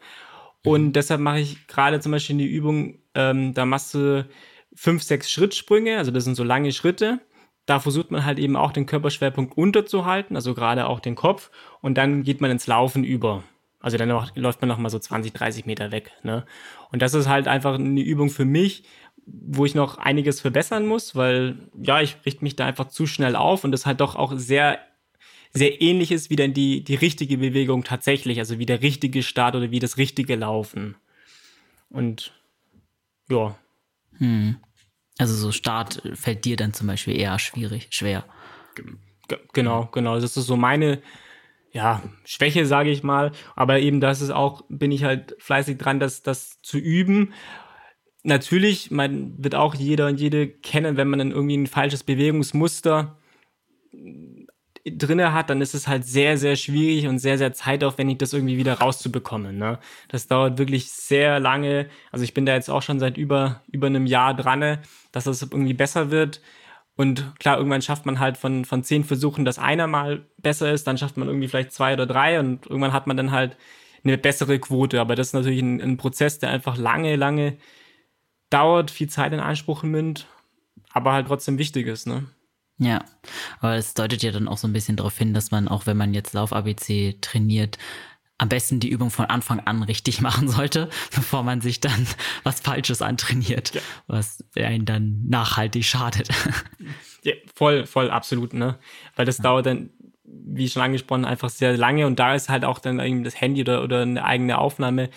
[0.64, 0.94] Und mhm.
[0.94, 4.28] deshalb mache ich gerade zum Beispiel die Übung, ähm, da machst du
[4.76, 7.20] fünf, sechs Schrittsprünge, also das sind so lange Schritte
[7.72, 11.98] da versucht man halt eben auch den Körperschwerpunkt unterzuhalten, also gerade auch den Kopf, und
[11.98, 13.46] dann geht man ins Laufen über.
[13.80, 16.12] Also dann noch, läuft man noch mal so 20, 30 Meter weg.
[16.22, 16.46] Ne?
[16.92, 18.84] Und das ist halt einfach eine Übung für mich,
[19.26, 23.38] wo ich noch einiges verbessern muss, weil ja, ich richte mich da einfach zu schnell
[23.38, 24.80] auf und das halt doch auch sehr
[25.54, 29.56] sehr ähnlich ist wie dann die, die richtige Bewegung tatsächlich, also wie der richtige Start
[29.56, 30.96] oder wie das richtige Laufen.
[31.90, 32.34] Und
[33.30, 33.58] ja.
[34.18, 34.58] Hm.
[35.22, 38.26] Also so Start fällt dir dann zum Beispiel eher schwierig, schwer.
[39.54, 40.20] Genau, genau.
[40.20, 41.00] Das ist so meine
[41.72, 43.32] ja, Schwäche, sage ich mal.
[43.56, 47.34] Aber eben das ist auch, bin ich halt fleißig dran, das, das zu üben.
[48.24, 53.20] Natürlich, man wird auch jeder und jede kennen, wenn man dann irgendwie ein falsches Bewegungsmuster
[54.86, 58.58] drinne hat, dann ist es halt sehr, sehr schwierig und sehr, sehr zeitaufwendig, das irgendwie
[58.58, 59.58] wieder rauszubekommen.
[59.58, 59.80] Ne?
[60.08, 61.88] Das dauert wirklich sehr lange.
[62.12, 64.80] Also ich bin da jetzt auch schon seit über, über einem Jahr dran,
[65.12, 66.42] dass das irgendwie besser wird.
[66.96, 70.88] Und klar, irgendwann schafft man halt von, von zehn Versuchen, dass einer mal besser ist,
[70.88, 73.58] dann schafft man irgendwie vielleicht zwei oder drei und irgendwann hat man dann halt
[74.04, 75.00] eine bessere Quote.
[75.00, 77.58] Aber das ist natürlich ein, ein Prozess, der einfach lange, lange
[78.50, 80.28] dauert, viel Zeit in Anspruch nimmt,
[80.92, 82.26] aber halt trotzdem wichtig ist, ne?
[82.82, 83.06] Ja,
[83.60, 85.98] aber es deutet ja dann auch so ein bisschen darauf hin, dass man auch, wenn
[85.98, 87.78] man jetzt Lauf-ABC trainiert,
[88.40, 92.08] am besten die Übung von Anfang an richtig machen sollte, bevor man sich dann
[92.44, 93.82] was Falsches antrainiert, ja.
[94.08, 96.30] was einen dann nachhaltig schadet.
[97.24, 98.80] Ja, voll, voll, absolut, ne?
[99.16, 99.44] Weil das ja.
[99.44, 99.92] dauert dann,
[100.24, 103.62] wie schon angesprochen, einfach sehr lange und da ist halt auch dann irgendwie das Handy
[103.62, 105.12] oder, oder eine eigene Aufnahme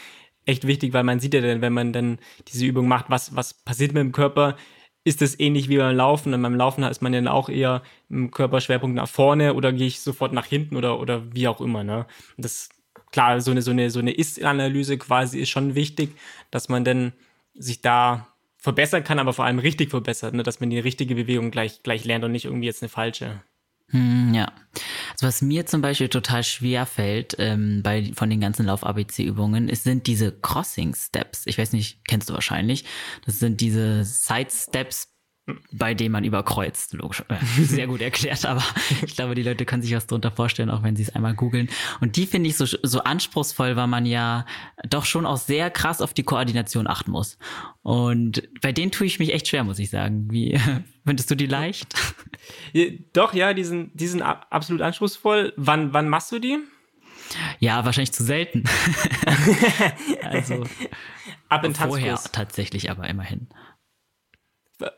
[0.44, 3.54] echt wichtig, weil man sieht ja dann, wenn man dann diese Übung macht, was, was
[3.54, 4.58] passiert mit dem Körper,
[5.04, 6.32] ist es ähnlich wie beim Laufen.
[6.34, 10.00] Und beim Laufen ist man dann auch eher im Körperschwerpunkt nach vorne oder gehe ich
[10.00, 11.84] sofort nach hinten oder, oder wie auch immer.
[11.84, 12.06] Ne?
[12.38, 12.70] Das
[13.12, 16.16] klar, so eine, so eine, so eine Ist-Analyse quasi ist schon wichtig,
[16.50, 17.12] dass man dann
[17.54, 20.42] sich da verbessern kann, aber vor allem richtig verbessert, ne?
[20.42, 23.42] dass man die richtige Bewegung gleich, gleich lernt und nicht irgendwie jetzt eine falsche.
[23.90, 24.52] Hm, ja.
[25.12, 30.06] Also was mir zum Beispiel total schwer fällt ähm, bei von den ganzen Lauf-ABC-Übungen, sind
[30.06, 31.42] diese Crossing-Steps.
[31.46, 32.84] Ich weiß nicht, kennst du wahrscheinlich.
[33.24, 35.13] Das sind diese Side-Steps
[35.72, 36.94] bei dem man überkreuzt.
[36.94, 37.22] Logisch.
[37.28, 38.62] Äh, sehr gut erklärt, aber
[39.04, 41.68] ich glaube, die Leute können sich was darunter vorstellen, auch wenn sie es einmal googeln.
[42.00, 44.46] Und die finde ich so, so anspruchsvoll, weil man ja
[44.88, 47.38] doch schon auch sehr krass auf die Koordination achten muss.
[47.82, 50.30] Und bei denen tue ich mich echt schwer, muss ich sagen.
[50.30, 50.58] Wie
[51.06, 51.94] findest du die leicht?
[53.12, 55.52] Doch, ja, die sind, die sind absolut anspruchsvoll.
[55.56, 56.58] Wann, wann machst du die?
[57.58, 58.64] Ja, wahrscheinlich zu selten.
[60.22, 60.64] also
[61.48, 63.48] ab in vorher tatsächlich, aber immerhin.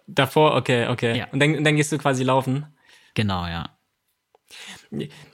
[0.06, 1.18] Davor, okay, okay.
[1.18, 1.28] Ja.
[1.32, 2.66] Und dann, dann gehst du quasi laufen.
[3.14, 3.70] Genau, ja.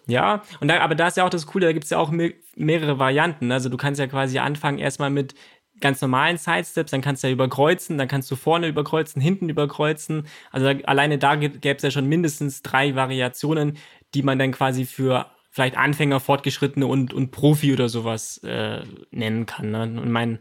[0.06, 2.10] Ja, und da, aber da ist ja auch das Coole, da gibt es ja auch
[2.10, 3.52] me mehrere Varianten.
[3.52, 5.34] Also du kannst ja quasi anfangen erstmal mit
[5.80, 10.26] ganz normalen Sidesteps, dann kannst du ja überkreuzen, dann kannst du vorne überkreuzen, hinten überkreuzen.
[10.50, 13.76] Also da, alleine da gäbe es ja schon mindestens drei Variationen,
[14.14, 19.44] die man dann quasi für vielleicht Anfänger, Fortgeschrittene und, und Profi oder sowas äh, nennen
[19.44, 19.70] kann.
[19.70, 19.82] Ne?
[19.82, 20.38] Und mein,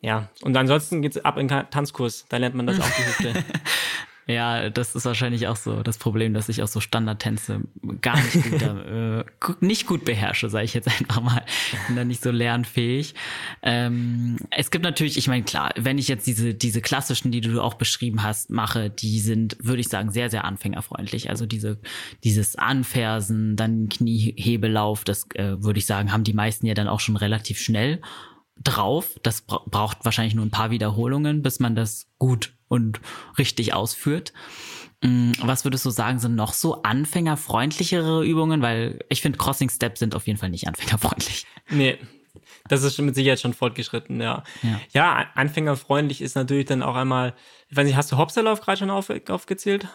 [0.00, 3.44] ja, und ansonsten geht's ab in Tanzkurs, da lernt man das auch die Hüfte.
[4.28, 7.62] Ja, das ist wahrscheinlich auch so das Problem, dass ich auch so Standardtänze
[8.02, 9.24] gar nicht gut, äh,
[9.60, 11.42] nicht gut beherrsche, sage ich jetzt einfach mal.
[11.86, 13.14] Bin da nicht so lernfähig.
[13.62, 17.58] Ähm, es gibt natürlich, ich meine, klar, wenn ich jetzt diese, diese klassischen, die du
[17.62, 21.30] auch beschrieben hast, mache, die sind, würde ich sagen, sehr, sehr anfängerfreundlich.
[21.30, 21.78] Also diese,
[22.22, 27.00] dieses Anfersen, dann Kniehebelauf, das äh, würde ich sagen, haben die meisten ja dann auch
[27.00, 28.02] schon relativ schnell
[28.62, 29.18] drauf.
[29.22, 33.00] Das braucht wahrscheinlich nur ein paar Wiederholungen, bis man das gut und
[33.38, 34.32] richtig ausführt.
[35.02, 38.62] Mm, was würdest du sagen, sind noch so anfängerfreundlichere Übungen?
[38.62, 41.46] Weil ich finde, Crossing Steps sind auf jeden Fall nicht anfängerfreundlich.
[41.70, 41.98] Nee,
[42.68, 44.42] das ist mit Sicherheit schon fortgeschritten, ja.
[44.62, 47.34] Ja, ja anfängerfreundlich ist natürlich dann auch einmal,
[47.68, 49.88] ich weiß nicht, hast du Hopserlauf gerade schon auf, aufgezählt?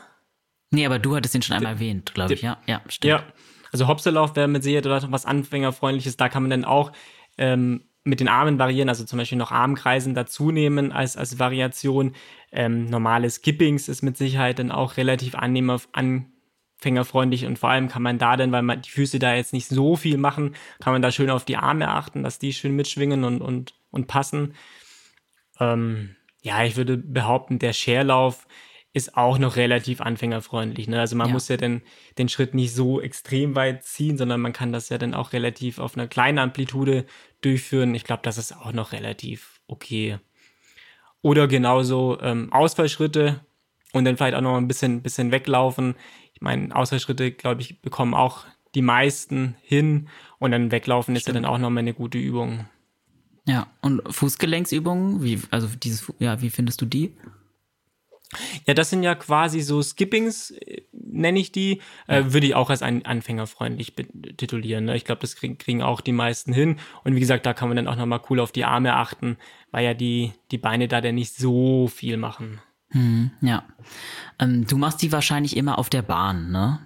[0.71, 2.58] Nee, aber du hattest ihn schon einmal erwähnt, glaube ich, ja.
[2.65, 3.10] Ja, stimmt.
[3.10, 3.23] Ja,
[3.71, 6.91] also Hopserlauf wäre mit Sicherheit was anfängerfreundliches, da kann man dann auch
[7.38, 12.13] ähm, mit den Armen variieren, also zum Beispiel noch Armkreisen dazu nehmen als, als Variation.
[12.52, 18.02] Ähm, normale Skippings ist mit Sicherheit dann auch relativ annehmer, anfängerfreundlich und vor allem kann
[18.02, 21.02] man da dann, weil man die Füße da jetzt nicht so viel machen, kann man
[21.02, 24.54] da schön auf die Arme achten, dass die schön mitschwingen und, und, und passen.
[25.60, 28.46] Ähm, ja, ich würde behaupten, der Scherlauf
[28.92, 30.88] ist auch noch relativ anfängerfreundlich.
[30.88, 31.00] Ne?
[31.00, 31.34] Also man ja.
[31.34, 31.82] muss ja den,
[32.20, 35.80] den Schritt nicht so extrem weit ziehen, sondern man kann das ja dann auch relativ
[35.80, 37.06] auf einer kleinen Amplitude
[37.45, 37.95] durchführen.
[37.95, 40.19] Ich glaube, das ist auch noch relativ okay.
[41.21, 43.39] Oder genauso ähm, Ausfallschritte
[43.93, 45.95] und dann vielleicht auch noch ein bisschen, bisschen weglaufen.
[46.34, 51.17] Ich meine, Ausfallschritte, glaube ich, bekommen auch die meisten hin und dann weglaufen Stimmt.
[51.17, 52.67] ist ja dann auch nochmal eine gute Übung.
[53.45, 57.13] Ja, und Fußgelenksübungen, wie, also dieses, ja, wie findest du die?
[58.65, 61.82] Ja, das sind ja quasi so Skippings, äh, nenne ich die.
[62.08, 62.17] Äh, ja.
[62.19, 63.93] Äh, würde ich auch als ein anfängerfreundlich
[64.38, 64.86] titulieren.
[64.86, 64.96] Ne?
[64.96, 66.78] Ich glaube, das krieg, kriegen auch die meisten hin.
[67.04, 69.38] Und wie gesagt, da kann man dann auch nochmal cool auf die Arme achten,
[69.72, 72.60] weil ja die, die Beine da dann nicht so viel machen.
[72.89, 73.63] Hm, ja.
[74.39, 76.80] Ähm, du machst die wahrscheinlich immer auf der Bahn, ne?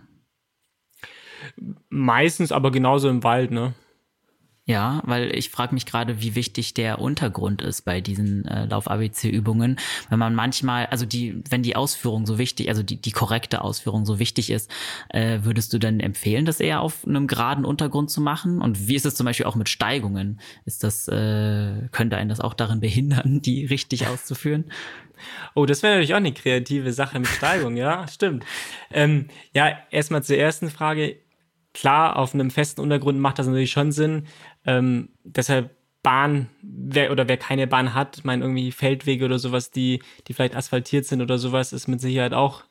[1.89, 3.73] Meistens, aber genauso im Wald, ne?
[4.67, 9.77] Ja, weil ich frage mich gerade, wie wichtig der Untergrund ist bei diesen äh, Lauf-ABC-Übungen.
[10.09, 14.05] Wenn man manchmal, also die, wenn die Ausführung so wichtig, also die, die korrekte Ausführung
[14.05, 14.69] so wichtig ist,
[15.07, 18.61] äh, würdest du dann empfehlen, das eher auf einem geraden Untergrund zu machen?
[18.61, 20.41] Und wie ist es zum Beispiel auch mit Steigungen?
[20.65, 24.65] Ist das, äh, könnte einen das auch darin behindern, die richtig auszuführen?
[25.55, 28.43] Oh, das wäre natürlich auch eine kreative Sache mit Steigung, ja, stimmt.
[28.91, 31.19] Ähm, ja, erstmal zur ersten Frage
[31.77, 34.25] klar, auf einem festen Untergrund macht das natürlich schon Sinn.
[34.67, 40.01] Ähm, deshalb Bahn, wer oder wer keine Bahn hat, mein irgendwie Feldwege oder sowas, die,
[40.27, 42.63] die vielleicht asphaltiert sind oder sowas, ist mit Sicherheit auch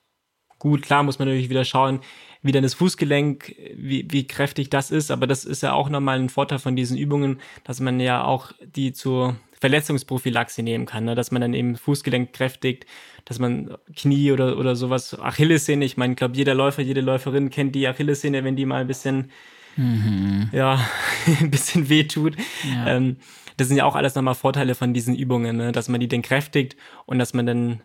[0.58, 0.82] gut.
[0.82, 2.00] Klar muss man natürlich wieder schauen,
[2.42, 6.18] wie dann das Fußgelenk, wie, wie kräftig das ist, aber das ist ja auch nochmal
[6.18, 11.14] ein Vorteil von diesen Übungen, dass man ja auch die zur Verletzungsprophylaxe nehmen kann, ne?
[11.14, 12.86] dass man dann eben Fußgelenk kräftigt,
[13.24, 17.50] dass man Knie oder, oder sowas, Achillessehne, ich meine, ich glaube, jeder Läufer, jede Läuferin
[17.50, 19.30] kennt die Achillessehne, wenn die mal ein bisschen,
[19.76, 20.48] mhm.
[20.52, 20.86] ja,
[21.40, 22.36] ein bisschen wehtut.
[22.64, 22.88] Ja.
[22.88, 23.16] Ähm,
[23.56, 25.72] das sind ja auch alles nochmal Vorteile von diesen Übungen, ne?
[25.72, 27.82] dass man die dann kräftigt und dass man dann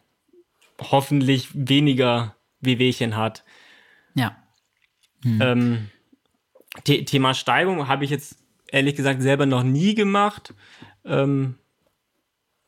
[0.80, 3.44] hoffentlich weniger Wehwehchen hat.
[4.16, 4.36] Ja.
[5.24, 5.40] Mhm.
[5.42, 5.90] Ähm,
[6.84, 10.54] Thema Steigung habe ich jetzt ehrlich gesagt selber noch nie gemacht.
[11.06, 11.56] Ähm,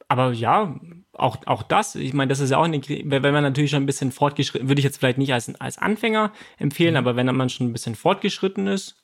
[0.07, 0.79] aber ja,
[1.13, 3.87] auch, auch das, ich meine, das ist ja auch eine, wenn man natürlich schon ein
[3.87, 6.97] bisschen fortgeschritten, würde ich jetzt vielleicht nicht als, als Anfänger empfehlen, mhm.
[6.97, 9.02] aber wenn man schon ein bisschen fortgeschritten ist,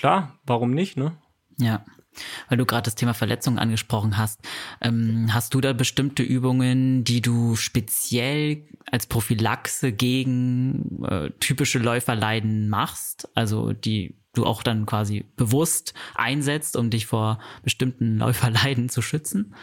[0.00, 1.12] klar, warum nicht, ne?
[1.58, 1.84] Ja.
[2.48, 4.40] Weil du gerade das Thema Verletzungen angesprochen hast,
[4.80, 12.70] ähm, hast du da bestimmte Übungen, die du speziell als Prophylaxe gegen äh, typische Läuferleiden
[12.70, 13.28] machst?
[13.34, 19.54] Also die du auch dann quasi bewusst einsetzt, um dich vor bestimmten Läuferleiden zu schützen?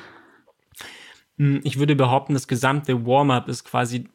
[1.38, 4.08] Hm, ich würde behaupten, das gesamte Warm-up ist quasi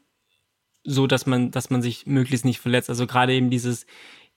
[0.84, 2.90] so, dass man, dass man sich möglichst nicht verletzt.
[2.90, 3.86] Also gerade eben dieses,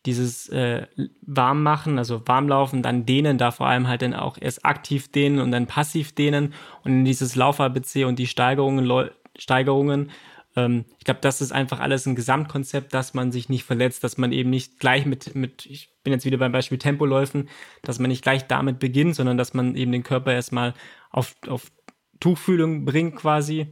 [0.05, 0.87] dieses äh,
[1.21, 5.51] Warmmachen, also Warmlaufen, dann dehnen, da vor allem halt dann auch erst aktiv dehnen und
[5.51, 10.11] dann passiv dehnen und dieses Lauf-ABC und die Steigerungen, Steigerungen
[10.55, 14.17] ähm, ich glaube, das ist einfach alles ein Gesamtkonzept, dass man sich nicht verletzt, dass
[14.17, 17.49] man eben nicht gleich mit, mit, ich bin jetzt wieder beim Beispiel Tempoläufen,
[17.81, 20.73] dass man nicht gleich damit beginnt, sondern dass man eben den Körper erstmal
[21.11, 21.71] auf, auf
[22.19, 23.67] Tuchfühlung bringt quasi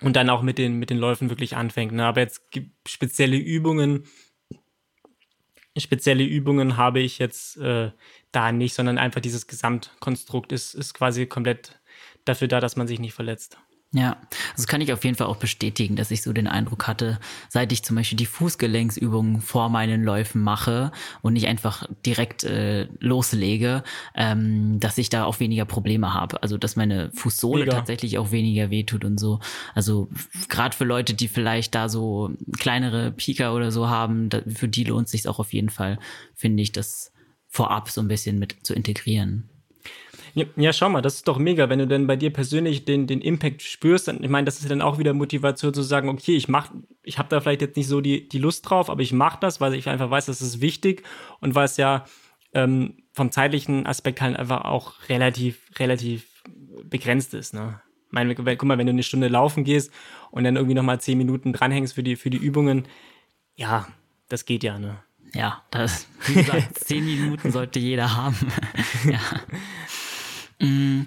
[0.00, 1.92] und dann auch mit den, mit den Läufen wirklich anfängt.
[1.92, 2.04] Ne?
[2.04, 4.04] Aber jetzt gibt spezielle Übungen,
[5.78, 7.92] spezielle Übungen habe ich jetzt äh,
[8.32, 11.80] da nicht, sondern einfach dieses Gesamtkonstrukt ist, ist quasi komplett
[12.24, 13.58] dafür da, dass man sich nicht verletzt.
[13.92, 14.18] Ja,
[14.54, 17.72] das kann ich auf jeden Fall auch bestätigen, dass ich so den Eindruck hatte, seit
[17.72, 23.82] ich zum Beispiel die Fußgelenksübungen vor meinen Läufen mache und nicht einfach direkt äh, loslege,
[24.14, 26.40] ähm, dass ich da auch weniger Probleme habe.
[26.40, 27.78] Also dass meine Fußsohle Mega.
[27.78, 29.40] tatsächlich auch weniger wehtut und so.
[29.74, 30.08] Also
[30.48, 34.84] gerade für Leute, die vielleicht da so kleinere Pika oder so haben, da, für die
[34.84, 35.98] lohnt sich auch auf jeden Fall,
[36.36, 37.12] finde ich, das
[37.48, 39.50] vorab so ein bisschen mit zu integrieren.
[40.34, 43.06] Ja, ja, schau mal, das ist doch mega, wenn du dann bei dir persönlich den,
[43.06, 44.08] den Impact spürst.
[44.08, 46.70] Dann, ich meine, das ist dann auch wieder Motivation zu sagen, okay, ich mach,
[47.02, 49.60] ich habe da vielleicht jetzt nicht so die, die Lust drauf, aber ich mache das,
[49.60, 51.02] weil ich einfach weiß, das ist wichtig
[51.40, 52.04] und weil es ja
[52.52, 56.42] ähm, vom zeitlichen Aspekt halt einfach auch relativ, relativ
[56.84, 57.54] begrenzt ist.
[57.54, 57.80] Ne?
[58.06, 59.92] Ich meine, guck mal, wenn du eine Stunde laufen gehst
[60.30, 62.86] und dann irgendwie nochmal zehn Minuten dranhängst für die, für die Übungen,
[63.54, 63.88] ja,
[64.28, 64.98] das geht ja, ne?
[65.34, 68.36] Ja, das, wie gesagt, zehn Minuten sollte jeder haben.
[69.04, 69.20] ja.
[70.60, 71.02] Mm.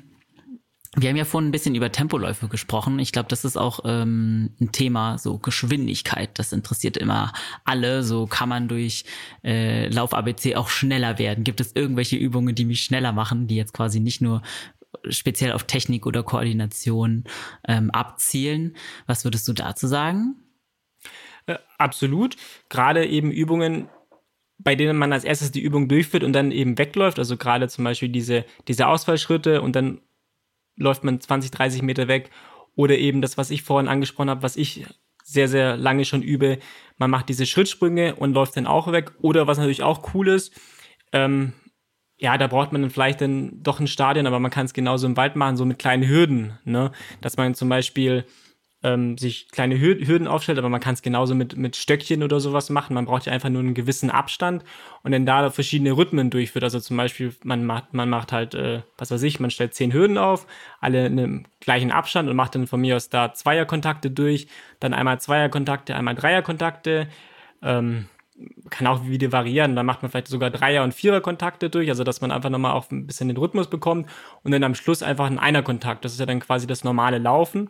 [0.96, 3.00] Wir haben ja vorhin ein bisschen über Tempoläufe gesprochen.
[3.00, 6.38] Ich glaube, das ist auch ähm, ein Thema, so Geschwindigkeit.
[6.38, 7.34] Das interessiert immer
[7.66, 8.04] alle.
[8.04, 9.04] So kann man durch
[9.44, 11.44] äh, Lauf-ABC auch schneller werden.
[11.44, 14.44] Gibt es irgendwelche Übungen, die mich schneller machen, die jetzt quasi nicht nur
[15.10, 17.24] speziell auf Technik oder Koordination
[17.68, 18.76] ähm, abzielen?
[19.08, 20.36] Was würdest du dazu sagen?
[21.48, 22.36] Äh, absolut.
[22.70, 23.89] Gerade eben Übungen,
[24.63, 27.19] bei denen man als erstes die Übung durchführt und dann eben wegläuft.
[27.19, 29.99] Also gerade zum Beispiel diese, diese Ausfallschritte und dann
[30.76, 32.30] läuft man 20, 30 Meter weg.
[32.76, 34.86] Oder eben das, was ich vorhin angesprochen habe, was ich
[35.23, 36.58] sehr, sehr lange schon übe.
[36.97, 39.12] Man macht diese Schrittsprünge und läuft dann auch weg.
[39.21, 40.54] Oder was natürlich auch cool ist,
[41.12, 41.54] ähm,
[42.17, 45.06] ja, da braucht man dann vielleicht dann doch ein Stadion, aber man kann es genauso
[45.08, 46.91] im Wald machen, so mit kleinen Hürden, ne?
[47.21, 48.26] Dass man zum Beispiel
[48.84, 52.69] ähm, sich kleine Hürden aufstellt, aber man kann es genauso mit, mit Stöckchen oder sowas
[52.69, 52.93] machen.
[52.93, 54.63] Man braucht ja einfach nur einen gewissen Abstand
[55.04, 56.63] und dann da verschiedene Rhythmen durchführt.
[56.63, 59.93] Also zum Beispiel, man macht, man macht halt, äh, was weiß ich, man stellt zehn
[59.93, 60.46] Hürden auf,
[60.82, 64.48] alle in einem gleichen Abstand und macht dann von mir aus da Zweierkontakte durch,
[64.80, 67.08] dann einmal Zweierkontakte, einmal Dreierkontakte,
[67.62, 68.08] ähm,
[68.69, 69.76] kann auch wieder variieren.
[69.76, 72.89] Dann macht man vielleicht sogar Dreier- und Vierer-Kontakte durch, also dass man einfach nochmal auch
[72.91, 74.10] ein bisschen den Rhythmus bekommt
[74.43, 76.06] und dann am Schluss einfach ein Einer-Kontakt.
[76.06, 77.69] Das ist ja dann quasi das normale Laufen.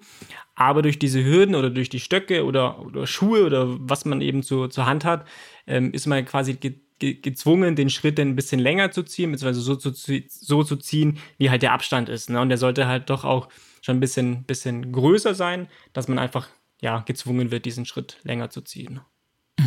[0.56, 4.44] Aber durch diese Hürden oder durch die Stöcke oder, oder Schuhe oder was man eben
[4.44, 5.28] zu, zur Hand hat,
[5.68, 9.32] ähm, ist man quasi ge ge gezwungen, den Schritt dann ein bisschen länger zu ziehen,
[9.32, 9.92] beziehungsweise so zu,
[10.30, 12.30] so zu ziehen, wie halt der Abstand ist.
[12.30, 12.40] Ne?
[12.40, 13.50] Und der sollte halt doch auch
[13.82, 16.48] schon ein bisschen, bisschen größer sein, dass man einfach
[16.82, 19.02] ja, gezwungen wird, diesen Schritt länger zu ziehen.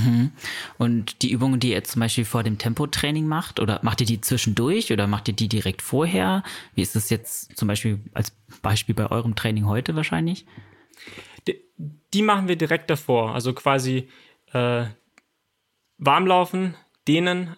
[0.07, 0.31] Mhm.
[0.79, 4.21] Und die Übungen, die ihr zum Beispiel vor dem Tempotraining macht, oder macht ihr die
[4.21, 6.42] zwischendurch oder macht ihr die direkt vorher?
[6.75, 8.31] Wie ist das jetzt zum Beispiel als
[8.62, 10.47] Beispiel bei eurem Training heute wahrscheinlich?
[11.47, 11.61] Die,
[12.14, 13.35] die machen wir direkt davor.
[13.35, 14.09] Also quasi
[14.53, 14.87] äh,
[15.99, 16.75] warmlaufen,
[17.09, 17.57] dehnen,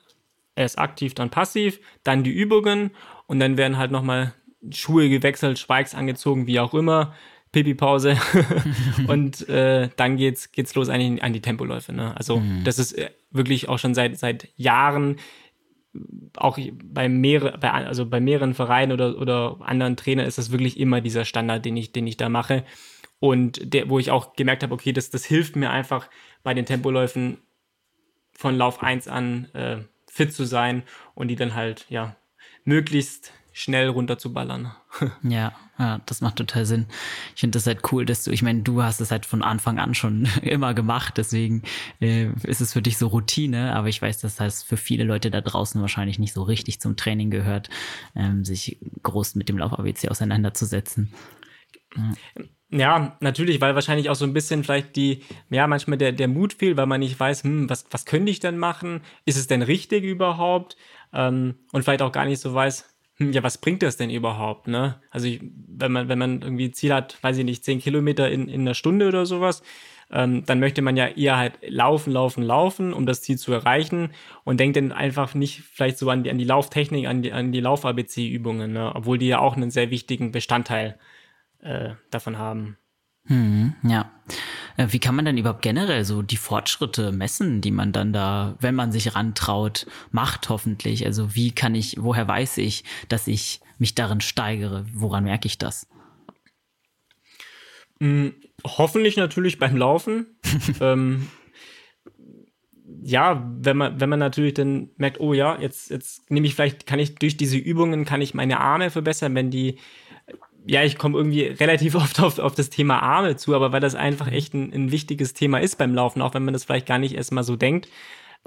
[0.56, 2.90] erst aktiv, dann passiv, dann die Übungen
[3.26, 4.34] und dann werden halt nochmal
[4.70, 7.14] Schuhe gewechselt, Spikes angezogen, wie auch immer.
[7.52, 8.16] Pipi-Pause
[9.06, 11.92] und äh, dann geht's, geht's los eigentlich an die Tempoläufe.
[11.92, 12.16] Ne?
[12.16, 12.64] Also mhm.
[12.64, 15.16] das ist äh, wirklich auch schon seit, seit Jahren
[16.36, 20.78] auch bei, mehrere, bei, also bei mehreren Vereinen oder, oder anderen Trainern ist das wirklich
[20.78, 22.64] immer dieser Standard, den ich, den ich da mache.
[23.20, 26.08] Und der, wo ich auch gemerkt habe, okay, das, das hilft mir einfach
[26.42, 27.38] bei den Tempoläufen
[28.32, 30.84] von Lauf 1 an äh, fit zu sein
[31.14, 32.16] und die dann halt, ja,
[32.64, 34.70] möglichst schnell runterzuballern.
[35.22, 36.86] ja, ja, das macht total Sinn.
[37.34, 39.80] Ich finde das halt cool, dass du, ich meine, du hast es halt von Anfang
[39.80, 41.64] an schon immer gemacht, deswegen
[42.00, 45.32] äh, ist es für dich so Routine, aber ich weiß, dass das für viele Leute
[45.32, 47.68] da draußen wahrscheinlich nicht so richtig zum Training gehört,
[48.14, 51.12] ähm, sich groß mit dem Lauf-ABC auseinanderzusetzen.
[51.96, 52.12] Ja.
[52.70, 56.52] Ja, natürlich, weil wahrscheinlich auch so ein bisschen vielleicht die, ja, manchmal der, der Mut
[56.52, 59.00] fehlt, weil man nicht weiß, hm, was, was könnte ich denn machen?
[59.24, 60.76] Ist es denn richtig überhaupt?
[61.14, 65.00] Ähm, und vielleicht auch gar nicht so weiß, ja, was bringt das denn überhaupt, ne?
[65.10, 68.48] Also ich, wenn man, wenn man irgendwie Ziel hat, weiß ich nicht, zehn Kilometer in,
[68.48, 69.62] in einer Stunde oder sowas,
[70.10, 74.12] ähm, dann möchte man ja eher halt laufen, laufen, laufen, um das Ziel zu erreichen
[74.44, 77.52] und denkt dann einfach nicht vielleicht so an die, an die Lauftechnik, an die, an
[77.52, 78.92] die Lauf-ABC-Übungen, ne?
[78.94, 80.98] obwohl die ja auch einen sehr wichtigen Bestandteil
[81.60, 82.78] äh, davon haben.
[83.28, 84.10] Hm, ja.
[84.76, 88.56] Äh, wie kann man denn überhaupt generell so die Fortschritte messen, die man dann da,
[88.60, 91.04] wenn man sich rantraut, macht hoffentlich?
[91.06, 94.86] Also wie kann ich, woher weiß ich, dass ich mich darin steigere?
[94.92, 95.86] Woran merke ich das?
[98.00, 100.38] Hm, hoffentlich natürlich beim Laufen.
[100.80, 101.28] ähm,
[103.02, 106.86] ja, wenn man, wenn man natürlich dann merkt, oh ja, jetzt, jetzt nehme ich vielleicht,
[106.86, 109.78] kann ich durch diese Übungen, kann ich meine Arme verbessern, wenn die,
[110.68, 113.94] ja, ich komme irgendwie relativ oft auf, auf das Thema Arme zu, aber weil das
[113.94, 116.98] einfach echt ein, ein wichtiges Thema ist beim Laufen, auch wenn man das vielleicht gar
[116.98, 117.88] nicht erstmal so denkt.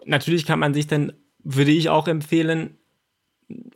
[0.06, 1.14] Natürlich kann man sich dann,
[1.44, 2.78] würde ich auch empfehlen,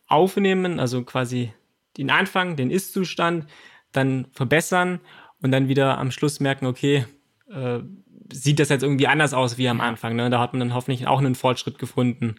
[0.08, 1.52] aufnehmen, also quasi
[1.98, 3.48] den Anfang, den Ist-Zustand,
[3.91, 5.00] dann verbessern
[5.41, 7.06] und dann wieder am Schluss merken, okay,
[7.50, 7.80] äh,
[8.32, 10.16] sieht das jetzt irgendwie anders aus wie am Anfang.
[10.16, 10.30] Ne?
[10.30, 12.36] Da hat man dann hoffentlich auch einen Fortschritt gefunden.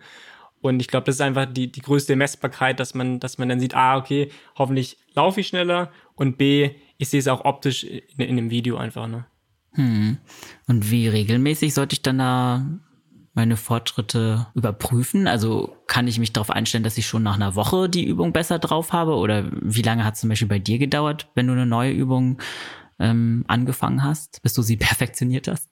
[0.67, 3.61] Und ich glaube, das ist einfach die, die größte Messbarkeit, dass man, dass man dann
[3.61, 8.01] sieht, ah, okay, hoffentlich laufe ich schneller und B, ich sehe es auch optisch in,
[8.19, 9.07] in dem Video einfach.
[9.07, 9.27] Ne?
[9.73, 10.19] Hm.
[10.67, 12.67] Und wie regelmäßig sollte ich dann da
[13.35, 15.29] meine Fortschritte überprüfen?
[15.29, 18.59] Also kann ich mich darauf einstellen, dass ich schon nach einer Woche die Übung besser
[18.59, 19.15] drauf habe?
[19.15, 22.39] Oder wie lange hat es zum Beispiel bei dir gedauert, wenn du eine neue Übung
[22.99, 25.69] ähm, angefangen hast, bis du sie perfektioniert hast?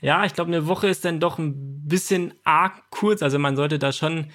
[0.00, 3.22] Ja, ich glaube, eine Woche ist dann doch ein bisschen arg kurz.
[3.22, 4.30] Also man sollte da schon,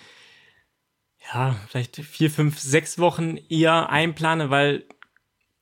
[1.33, 4.85] ja, vielleicht vier, fünf, sechs Wochen eher einplanen, weil,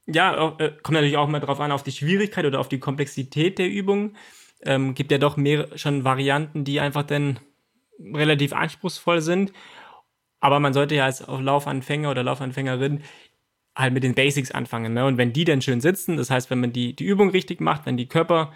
[0.05, 3.57] ja, äh, kommt natürlich auch mal drauf an, auf die Schwierigkeit oder auf die Komplexität
[3.57, 4.15] der Übung.
[4.61, 7.39] Ähm, gibt ja doch mehr schon Varianten, die einfach dann
[7.99, 9.53] relativ anspruchsvoll sind.
[10.39, 13.03] Aber man sollte ja als Laufanfänger oder Laufanfängerin
[13.75, 14.93] halt mit den Basics anfangen.
[14.93, 15.05] Ne?
[15.05, 17.85] Und wenn die dann schön sitzen, das heißt, wenn man die, die Übung richtig macht,
[17.85, 18.53] wenn die Körper,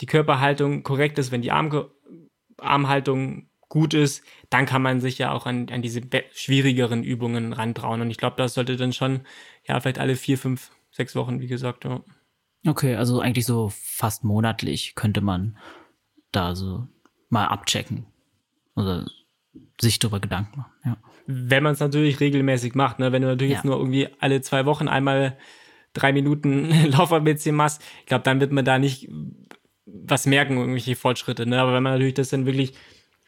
[0.00, 1.90] die Körperhaltung korrekt ist, wenn die Arm,
[2.58, 6.00] Armhaltung gut ist, dann kann man sich ja auch an, an diese
[6.32, 8.00] schwierigeren Übungen rantrauen.
[8.00, 9.20] Und ich glaube, das sollte dann schon,
[9.66, 11.84] ja, vielleicht alle vier, fünf, sechs Wochen, wie gesagt.
[11.84, 12.02] Ja.
[12.66, 15.58] Okay, also eigentlich so fast monatlich könnte man
[16.32, 16.86] da so
[17.28, 18.06] mal abchecken.
[18.74, 19.06] Oder
[19.80, 20.96] sich darüber Gedanken machen, ja.
[21.26, 23.12] Wenn man es natürlich regelmäßig macht, ne?
[23.12, 23.58] Wenn du natürlich ja.
[23.58, 25.36] jetzt nur irgendwie alle zwei Wochen einmal
[25.92, 29.10] drei Minuten Lauf-ABC machst, ich glaube, dann wird man da nicht
[29.92, 31.60] was merken, irgendwelche Fortschritte, ne?
[31.60, 32.74] Aber wenn man natürlich das dann wirklich,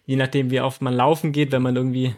[0.07, 2.15] je nachdem, wie oft man laufen geht, wenn man irgendwie,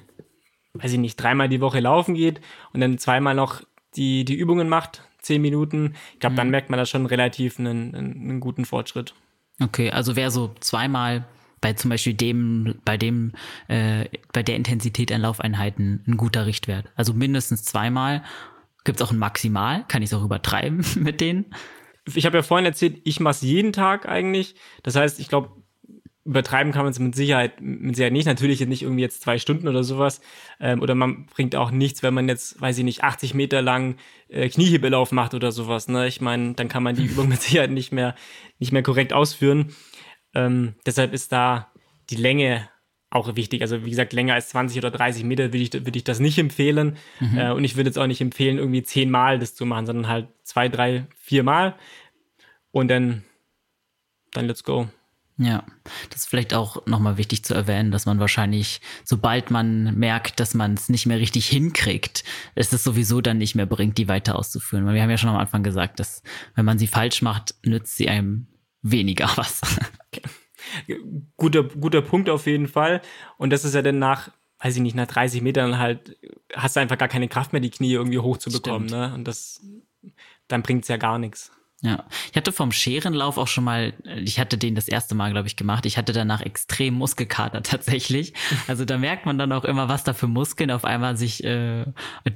[0.75, 2.41] weiß ich nicht, dreimal die Woche laufen geht
[2.73, 3.63] und dann zweimal noch
[3.97, 6.39] die, die Übungen macht, zehn Minuten, ich glaube, mhm.
[6.39, 9.15] dann merkt man da schon relativ einen, einen, guten Fortschritt.
[9.61, 11.25] Okay, also wer so zweimal
[11.61, 13.33] bei zum Beispiel dem, bei dem,
[13.69, 16.87] äh, bei der Intensität an Laufeinheiten ein guter Richtwert.
[16.97, 18.25] Also mindestens zweimal.
[18.85, 19.85] Gibt es auch ein Maximal?
[19.87, 21.55] Kann ich es auch übertreiben mit denen?
[22.15, 24.55] Ich habe ja vorhin erzählt, ich mache es jeden Tag eigentlich.
[24.83, 25.51] Das heißt, ich glaube,
[26.25, 28.27] übertreiben kann man es mit Sicherheit, mit Sicherheit nicht.
[28.27, 30.21] Natürlich nicht irgendwie jetzt zwei Stunden oder sowas.
[30.61, 33.97] Ähm, oder man bringt auch nichts, wenn man jetzt, weiß ich nicht, 80 Meter lang
[34.29, 35.89] äh, Kniehebelauf macht oder sowas.
[35.89, 36.07] Ne?
[36.07, 38.15] Ich meine, dann kann man die Übung mit Sicherheit nicht mehr,
[38.59, 39.75] nicht mehr korrekt ausführen.
[40.35, 41.73] Ähm, deshalb ist da
[42.11, 42.69] die Länge
[43.15, 43.63] auch wichtig.
[43.63, 46.39] Also wie gesagt, länger als 20 oder 30 Meter würde ich, würde ich das nicht
[46.39, 46.97] empfehlen.
[47.21, 47.39] Mhm.
[47.39, 50.29] Äh, und ich würde jetzt auch nicht empfehlen, irgendwie zehnmal das zu machen, sondern halt
[50.43, 51.75] zwei, drei, vier Mal.
[52.71, 53.23] Und dann,
[54.33, 54.89] dann let's go.
[55.39, 55.65] Ja,
[56.11, 60.55] das ist vielleicht auch nochmal wichtig zu erwähnen, dass man wahrscheinlich, sobald man merkt, dass
[60.55, 62.23] man es nicht mehr richtig hinkriegt,
[62.55, 64.87] ist es sowieso dann nicht mehr bringt, die weiter auszuführen.
[64.87, 66.23] Weil wir haben ja schon am Anfang gesagt, dass
[66.55, 68.47] wenn man sie falsch macht, nützt sie einem
[68.83, 69.61] weniger was.
[71.37, 73.03] Guter, guter Punkt auf jeden Fall.
[73.39, 76.17] Und das ist ja dann nach, weiß ich nicht, nach 30 Metern halt,
[76.55, 78.89] hast du einfach gar keine Kraft mehr, die Knie irgendwie hochzubekommen.
[78.89, 79.13] Ne?
[79.15, 79.61] Und das,
[80.49, 81.53] dann bringt es ja gar nichts.
[81.85, 85.49] Ja, ich hatte vom Scherenlauf auch schon mal, ich hatte den das erste Mal, glaube
[85.49, 85.85] ich, gemacht.
[85.85, 88.35] Ich hatte danach extrem Muskelkater tatsächlich.
[88.69, 91.85] Also da merkt man dann auch immer, was da für Muskeln auf einmal sich, äh,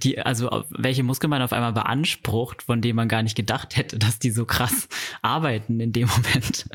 [0.03, 4.01] die, also welche Muskeln man auf einmal beansprucht, von denen man gar nicht gedacht hätte,
[4.01, 4.89] dass die so krass
[5.23, 6.69] arbeiten in dem Moment.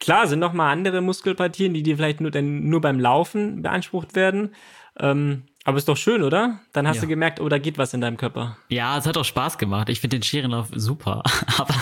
[0.00, 4.14] Klar, sind noch mal andere Muskelpartien, die dir vielleicht nur, dann nur beim Laufen beansprucht
[4.14, 4.54] werden.
[4.98, 6.60] Ähm, aber ist doch schön, oder?
[6.72, 7.02] Dann hast ja.
[7.02, 8.56] du gemerkt, oh, da geht was in deinem Körper.
[8.68, 9.88] Ja, es hat auch Spaß gemacht.
[9.88, 11.24] Ich finde den Scherenlauf super.
[11.58, 11.74] Aber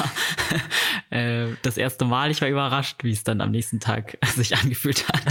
[1.11, 5.07] äh, das erste Mal, ich war überrascht, wie es dann am nächsten Tag sich angefühlt
[5.07, 5.23] hat.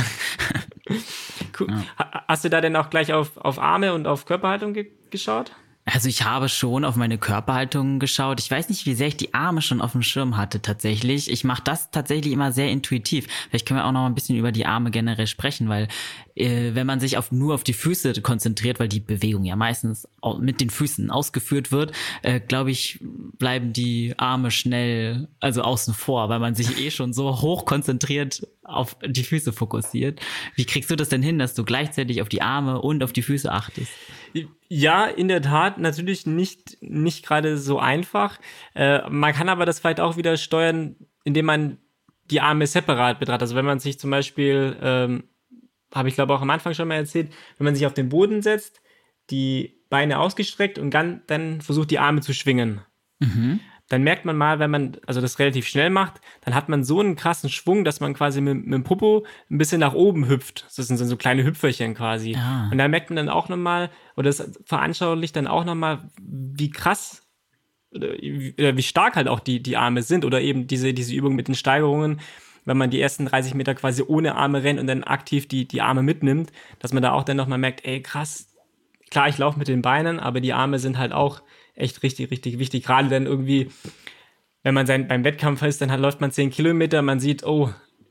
[1.59, 1.67] cool.
[1.67, 2.23] Ja.
[2.27, 5.51] Hast du da denn auch gleich auf, auf Arme und auf Körperhaltung ge geschaut?
[5.85, 8.39] Also ich habe schon auf meine Körperhaltung geschaut.
[8.39, 11.29] Ich weiß nicht, wie sehr ich die Arme schon auf dem Schirm hatte tatsächlich.
[11.29, 13.27] Ich mache das tatsächlich immer sehr intuitiv.
[13.49, 15.89] Vielleicht können wir auch noch ein bisschen über die Arme generell sprechen, weil
[16.35, 20.07] äh, wenn man sich auf, nur auf die Füße konzentriert, weil die Bewegung ja meistens
[20.39, 26.29] mit den Füßen ausgeführt wird, äh, glaube ich, bleiben die Arme schnell also außen vor,
[26.29, 30.21] weil man sich eh schon so hoch konzentriert auf die Füße fokussiert.
[30.55, 33.21] Wie kriegst du das denn hin, dass du gleichzeitig auf die Arme und auf die
[33.21, 33.91] Füße achtest?
[34.67, 38.39] Ja, in der Tat, natürlich nicht, nicht gerade so einfach.
[38.73, 41.77] Äh, man kann aber das vielleicht auch wieder steuern, indem man
[42.31, 43.43] die Arme separat betrachtet.
[43.43, 45.23] Also wenn man sich zum Beispiel, ähm,
[45.93, 48.41] habe ich glaube auch am Anfang schon mal erzählt, wenn man sich auf den Boden
[48.41, 48.81] setzt,
[49.29, 52.81] die Beine ausgestreckt und dann, dann versucht die Arme zu schwingen.
[53.19, 56.83] Mhm dann merkt man mal, wenn man also das relativ schnell macht, dann hat man
[56.83, 60.27] so einen krassen Schwung, dass man quasi mit, mit dem Popo ein bisschen nach oben
[60.27, 60.65] hüpft.
[60.75, 62.35] Das sind so kleine Hüpferchen quasi.
[62.35, 62.69] Ah.
[62.71, 67.27] Und da merkt man dann auch nochmal, oder das veranschaulicht dann auch nochmal, wie krass
[67.91, 71.47] oder wie stark halt auch die, die Arme sind oder eben diese, diese Übung mit
[71.47, 72.21] den Steigerungen,
[72.65, 75.81] wenn man die ersten 30 Meter quasi ohne Arme rennt und dann aktiv die, die
[75.81, 78.47] Arme mitnimmt, dass man da auch dann nochmal merkt, ey krass,
[79.11, 81.41] klar, ich laufe mit den Beinen, aber die Arme sind halt auch
[81.75, 82.83] echt richtig, richtig wichtig.
[82.83, 83.69] Gerade dann irgendwie,
[84.63, 87.69] wenn man sein, beim Wettkampf ist, dann hat, läuft man 10 Kilometer, man sieht, oh,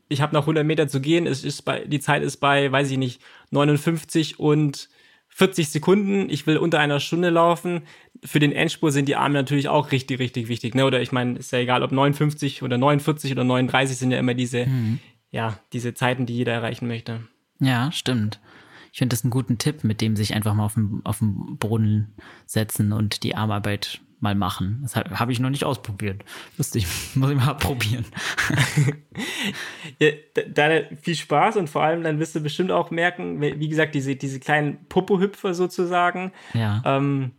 [0.08, 2.90] ich habe noch 100 Meter zu gehen, es ist bei, die Zeit ist bei, weiß
[2.90, 4.88] ich nicht, 59 und
[5.34, 7.82] 40 Sekunden, ich will unter einer Stunde laufen.
[8.22, 10.74] Für den Endspur sind die Arme natürlich auch richtig, richtig wichtig.
[10.74, 10.84] Ne?
[10.84, 14.34] Oder ich meine, ist ja egal, ob 59 oder 49 oder 39 sind ja immer
[14.34, 14.98] diese, mhm.
[15.30, 17.20] ja, diese Zeiten, die jeder erreichen möchte.
[17.60, 18.40] Ja, stimmt.
[18.92, 21.56] Ich finde das einen guten Tipp, mit dem sich einfach mal auf den, auf den
[21.56, 22.14] Boden
[22.44, 24.78] setzen und die Armarbeit mal machen.
[24.82, 26.24] Das habe hab ich noch nicht ausprobiert.
[26.56, 28.06] Lustig, muss ich mal probieren.
[29.98, 30.10] ja,
[30.48, 34.16] da, viel Spaß und vor allem dann wirst du bestimmt auch merken, wie gesagt, diese,
[34.16, 36.32] diese kleinen Popo-Hüpfer sozusagen.
[36.54, 36.82] Ja.
[36.84, 37.32] Ähm,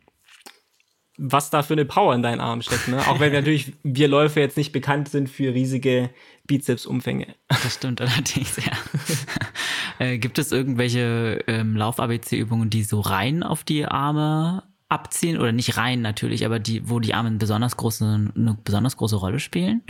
[1.18, 2.88] was da für eine Power in deinen Armen steckt.
[2.88, 3.08] Ne?
[3.08, 6.10] Auch wenn natürlich wir Läufer jetzt nicht bekannt sind für riesige
[6.48, 7.28] Bizepsumfänge.
[7.48, 8.72] Das stimmt allerdings, ja.
[10.00, 14.64] äh, gibt es irgendwelche ähm, Lauf-ABC-Übungen, die so rein auf die Arme
[14.94, 15.39] abziehen?
[15.39, 19.16] Oder nicht rein natürlich, aber die, wo die Arme eine besonders große, eine besonders große
[19.16, 19.84] Rolle spielen?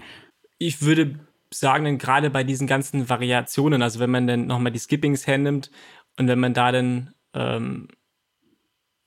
[0.57, 1.19] Ich würde
[1.51, 5.71] sagen, gerade bei diesen ganzen Variationen, also wenn man dann nochmal die Skippings hernimmt
[6.17, 7.87] und wenn man da dann ähm,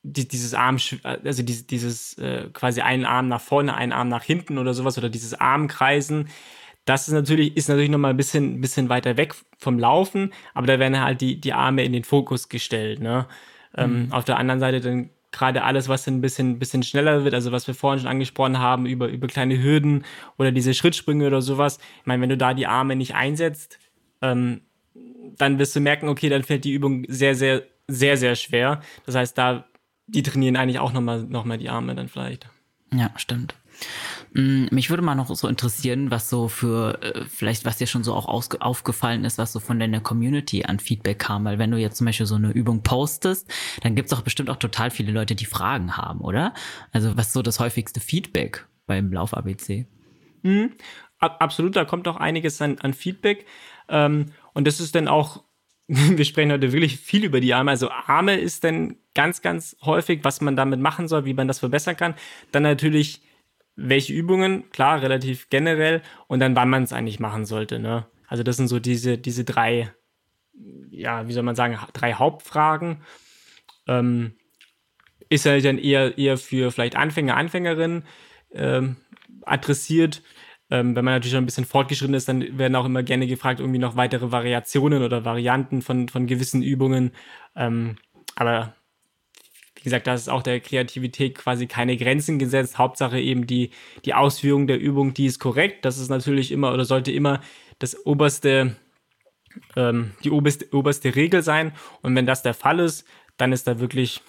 [0.03, 4.23] die, dieses Arm, also dieses, dieses äh, quasi einen Arm nach vorne, einen Arm nach
[4.23, 6.29] hinten oder sowas oder dieses Armkreisen.
[6.85, 10.79] Das ist natürlich, ist natürlich nochmal ein bisschen, bisschen weiter weg vom Laufen, aber da
[10.79, 13.01] werden halt die, die Arme in den Fokus gestellt.
[13.01, 13.27] Ne?
[13.77, 14.13] Ähm, mhm.
[14.13, 17.67] auf der anderen Seite dann gerade alles, was ein bisschen, bisschen schneller wird, also was
[17.67, 20.05] wir vorhin schon angesprochen haben, über, über kleine Hürden
[20.39, 21.79] oder diese Schrittsprünge oder sowas.
[22.01, 23.79] Ich meine, wenn du da die Arme nicht einsetzt,
[24.23, 24.63] ähm,
[25.39, 28.81] dann wirst du merken, okay, dann fällt die Übung sehr, sehr, sehr, sehr schwer.
[29.05, 29.67] Das heißt, da
[30.07, 32.49] die trainieren eigentlich auch nochmal noch mal die Arme dann vielleicht.
[32.93, 33.55] Ja, stimmt.
[34.33, 38.05] Mm, mich würde mal noch so interessieren, was so für, äh, vielleicht was dir schon
[38.05, 41.45] so auch aufgefallen ist, was so von deiner Community an Feedback kam.
[41.45, 43.51] Weil wenn du jetzt zum Beispiel so eine Übung postest,
[43.83, 46.55] dann gibt es auch bestimmt auch total viele Leute, die Fragen haben, oder?
[46.93, 49.87] Also was so das häufigste Feedback beim Lauf-ABC?
[50.43, 50.73] Mhm.
[51.19, 53.47] Absolut, da kommt auch einiges an, an Feedback.
[53.89, 55.45] Ähm, und das ist dann auch
[55.89, 57.71] wir sprechen heute wirklich viel über die Arme.
[57.71, 61.61] Also Arme ist dann ganz, ganz häufig, was man damit machen soll, wie man das
[61.61, 62.15] verbessern kann.
[62.51, 63.23] Dann natürlich,
[63.77, 66.03] welche Übungen, klar, relativ generell.
[66.27, 67.79] Und dann, wann man es eigentlich machen sollte.
[67.79, 68.07] Ne?
[68.27, 69.93] Also das sind so diese, diese drei,
[70.91, 73.03] ja, wie soll man sagen, drei Hauptfragen.
[73.87, 74.35] Ähm,
[75.29, 78.05] ist ja dann eher, eher für vielleicht Anfänger, Anfängerinnen
[78.53, 78.97] ähm,
[79.43, 80.23] adressiert.
[80.71, 83.61] Ähm, wenn man natürlich schon ein bisschen fortgeschritten ist, dann werden auch immer gerne gefragt,
[83.61, 87.13] irgendwie noch weitere Variationen oder Varianten von, von gewissen Übungen.
[87.55, 87.97] Ähm,
[88.35, 88.76] aber
[89.87, 92.77] gesagt, da ist auch der Kreativität quasi keine Grenzen gesetzt.
[92.77, 93.71] Hauptsache eben die,
[94.05, 95.85] die Ausführung der Übung, die ist korrekt.
[95.85, 97.41] Das ist natürlich immer oder sollte immer
[97.79, 98.75] das oberste,
[99.77, 101.71] ähm, die oberste, oberste Regel sein.
[102.03, 103.07] Und wenn das der Fall ist,
[103.37, 104.23] dann ist da wirklich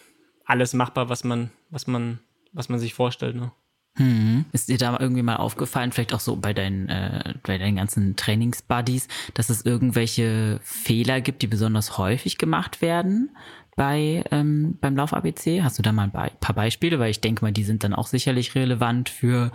[0.45, 2.20] alles machbar, was man, was man,
[2.53, 3.36] was man sich vorstellt.
[3.36, 3.51] Ne?
[3.95, 4.45] Hm.
[4.51, 8.16] Ist dir da irgendwie mal aufgefallen, vielleicht auch so bei deinen, äh, bei deinen ganzen
[8.16, 13.32] Trainingsbuddies, dass es irgendwelche Fehler gibt, die besonders häufig gemacht werden
[13.78, 15.63] bei ähm, beim Lauf ABC?
[15.63, 16.99] Hast du da mal ein paar Beispiele?
[16.99, 19.53] Weil ich denke mal, die sind dann auch sicherlich relevant für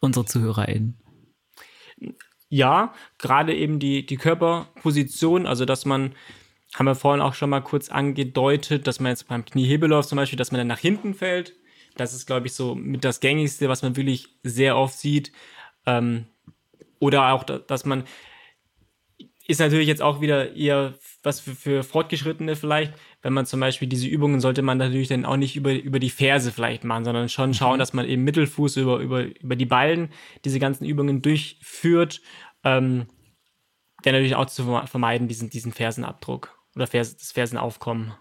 [0.00, 0.96] unsere ZuhörerInnen.
[2.48, 6.16] Ja, gerade eben die, die Körperposition, also dass man,
[6.74, 10.36] haben wir vorhin auch schon mal kurz angedeutet, dass man jetzt beim Kniehebelauf zum Beispiel,
[10.36, 11.54] dass man dann nach hinten fällt
[11.96, 15.32] das ist, glaube ich, so mit das Gängigste, was man wirklich sehr oft sieht.
[15.86, 16.26] Ähm,
[16.98, 18.04] oder auch, dass man
[19.46, 22.94] ist natürlich jetzt auch wieder eher was für, für Fortgeschrittene vielleicht.
[23.22, 26.10] Wenn man zum Beispiel diese Übungen sollte man natürlich dann auch nicht über, über die
[26.10, 27.78] Ferse vielleicht machen, sondern schon schauen, mhm.
[27.78, 30.10] dass man eben Mittelfuß über, über, über die Ballen
[30.44, 32.20] diese ganzen Übungen durchführt.
[32.64, 33.06] Ähm,
[34.04, 38.14] der natürlich auch zu vermeiden, diesen, diesen Fersenabdruck oder Vers, das Fersenaufkommen.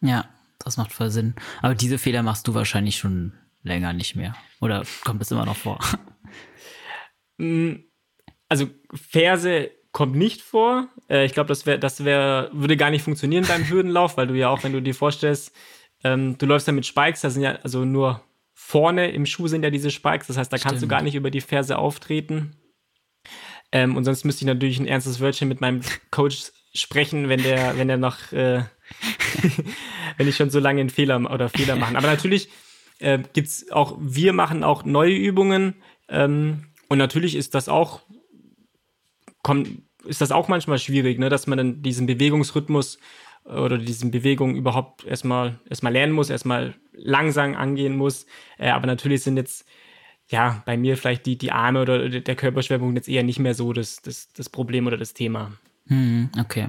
[0.00, 0.26] Ja,
[0.58, 1.34] das macht voll Sinn.
[1.60, 4.34] Aber diese Fehler machst du wahrscheinlich schon länger nicht mehr.
[4.60, 5.78] Oder kommt es immer noch vor?
[7.40, 7.84] Mm,
[8.48, 10.86] also Ferse kommt nicht vor.
[11.10, 14.34] Äh, ich glaube, das wäre, das wäre, würde gar nicht funktionieren beim Hürdenlauf, weil du
[14.34, 15.52] ja auch, wenn du dir vorstellst,
[16.04, 18.22] ähm, du läufst ja mit Spikes, da sind ja also nur
[18.54, 20.70] vorne im Schuh sind ja diese Spikes, das heißt, da Stimmt.
[20.70, 22.52] kannst du gar nicht über die Ferse auftreten.
[23.72, 25.80] Ähm, und sonst müsste ich natürlich ein ernstes Wörtchen mit meinem
[26.12, 28.62] Coach sprechen, wenn der, wenn der noch, äh,
[30.16, 31.96] wenn ich schon so lange einen Fehler oder Fehler machen.
[31.96, 32.50] Aber natürlich
[33.00, 35.74] äh, gibt's auch, wir machen auch neue Übungen
[36.08, 38.02] ähm, und natürlich ist das auch,
[39.42, 42.98] kommt, ist das auch manchmal schwierig, ne, dass man dann diesen Bewegungsrhythmus
[43.44, 48.26] oder diesen Bewegungen überhaupt erstmal erstmal lernen muss, erstmal langsam angehen muss.
[48.58, 49.66] Äh, aber natürlich sind jetzt
[50.28, 53.72] ja bei mir vielleicht die, die Arme oder der Körperschwerpunkt jetzt eher nicht mehr so
[53.72, 55.52] das, das, das Problem oder das Thema.
[55.86, 56.68] Hm, okay.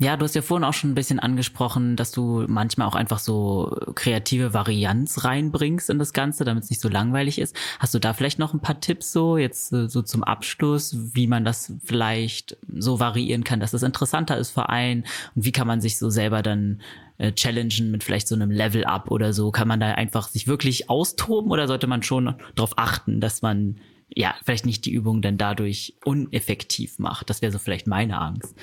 [0.00, 3.20] Ja, du hast ja vorhin auch schon ein bisschen angesprochen, dass du manchmal auch einfach
[3.20, 7.54] so kreative Varianz reinbringst in das Ganze, damit es nicht so langweilig ist.
[7.78, 11.28] Hast du da vielleicht noch ein paar Tipps so, jetzt äh, so zum Abschluss, wie
[11.28, 15.04] man das vielleicht so variieren kann, dass es interessanter ist für einen
[15.36, 16.80] und wie kann man sich so selber dann
[17.18, 19.52] äh, challengen mit vielleicht so einem Level-Up oder so?
[19.52, 23.76] Kann man da einfach sich wirklich austoben oder sollte man schon darauf achten, dass man
[24.12, 27.30] ja vielleicht nicht die Übung dann dadurch uneffektiv macht?
[27.30, 28.56] Das wäre so vielleicht meine Angst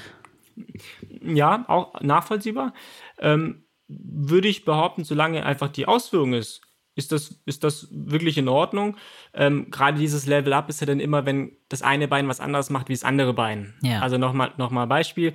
[1.23, 2.73] ja, auch nachvollziehbar.
[3.19, 6.61] Ähm, würde ich behaupten, solange einfach die Ausführung ist,
[6.95, 8.97] ist das, ist das wirklich in Ordnung.
[9.33, 12.69] Ähm, Gerade dieses Level Up ist ja dann immer, wenn das eine Bein was anderes
[12.69, 13.73] macht wie das andere Bein.
[13.81, 14.01] Ja.
[14.01, 15.33] Also nochmal noch mal Beispiel.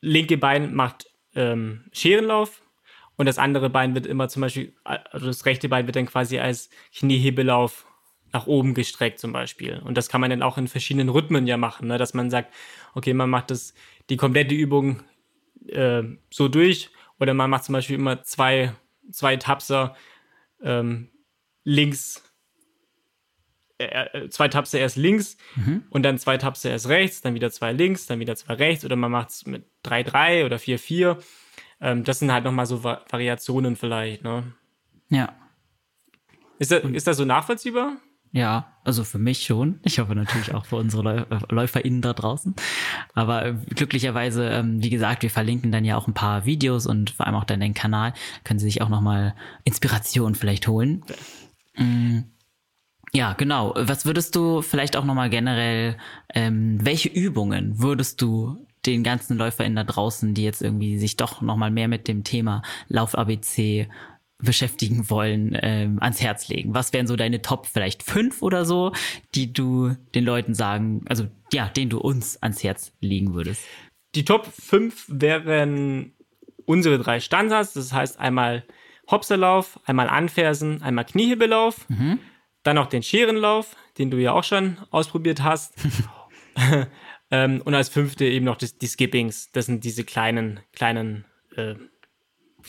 [0.00, 2.62] Linke Bein macht ähm, Scherenlauf
[3.16, 6.38] und das andere Bein wird immer zum Beispiel, also das rechte Bein wird dann quasi
[6.38, 7.86] als Kniehebelauf
[8.32, 9.80] nach oben gestreckt zum Beispiel.
[9.84, 11.98] Und das kann man dann auch in verschiedenen Rhythmen ja machen, ne?
[11.98, 12.52] dass man sagt,
[12.94, 13.74] okay, man macht das
[14.10, 15.02] die komplette Übung
[15.66, 16.90] äh, so durch.
[17.18, 18.72] Oder man macht zum Beispiel immer zwei,
[19.10, 19.96] zwei Tapser
[20.62, 21.08] ähm,
[21.64, 22.22] links,
[23.78, 25.84] äh, äh zwei Tapser erst links mhm.
[25.90, 28.84] und dann zwei Tapser erst rechts, dann wieder zwei links, dann wieder zwei rechts.
[28.84, 31.16] Oder man macht es mit 3-3 oder 4-4.
[31.80, 34.22] Ähm, das sind halt nochmal so Va Variationen vielleicht.
[34.22, 34.52] Ne?
[35.08, 35.34] Ja.
[36.58, 37.96] Ist das, ist das so nachvollziehbar?
[38.36, 39.80] Ja, also für mich schon.
[39.82, 42.54] Ich hoffe natürlich auch für unsere äh, LäuferInnen da draußen.
[43.14, 47.08] Aber äh, glücklicherweise, ähm, wie gesagt, wir verlinken dann ja auch ein paar Videos und
[47.08, 48.12] vor allem auch dann den Kanal.
[48.44, 49.34] Können Sie sich auch nochmal
[49.64, 51.02] Inspiration vielleicht holen.
[51.78, 52.24] Mm,
[53.14, 53.72] ja, genau.
[53.74, 55.96] Was würdest du vielleicht auch nochmal generell,
[56.34, 61.40] ähm, welche Übungen würdest du den ganzen LäuferInnen da draußen, die jetzt irgendwie sich doch
[61.40, 63.88] nochmal mehr mit dem Thema Lauf-ABC
[64.38, 66.74] beschäftigen wollen, ähm, ans Herz legen?
[66.74, 68.92] Was wären so deine Top vielleicht fünf oder so,
[69.34, 73.62] die du den Leuten sagen, also ja, den du uns ans Herz legen würdest?
[74.14, 76.12] Die Top fünf wären
[76.64, 78.64] unsere drei Standards, das heißt einmal
[79.10, 82.18] Hopserlauf, einmal Anfersen, einmal Kniehebelauf, mhm.
[82.62, 85.74] dann noch den Scherenlauf, den du ja auch schon ausprobiert hast.
[87.30, 91.24] ähm, und als fünfte eben noch das, die Skippings, das sind diese kleinen, kleinen
[91.56, 91.76] äh,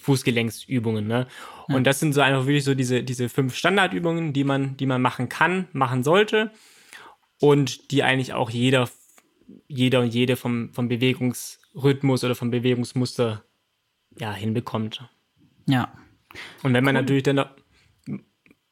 [0.01, 1.07] Fußgelenksübungen.
[1.07, 1.27] Ne?
[1.67, 1.75] Ja.
[1.75, 5.01] Und das sind so einfach wirklich so diese, diese fünf Standardübungen, die man, die man
[5.01, 6.51] machen kann, machen sollte
[7.39, 8.89] und die eigentlich auch jeder,
[9.67, 13.43] jeder und jede vom, vom Bewegungsrhythmus oder vom Bewegungsmuster
[14.17, 15.07] ja, hinbekommt.
[15.67, 15.91] Ja.
[16.63, 17.01] Und wenn man cool.
[17.01, 17.45] natürlich dann,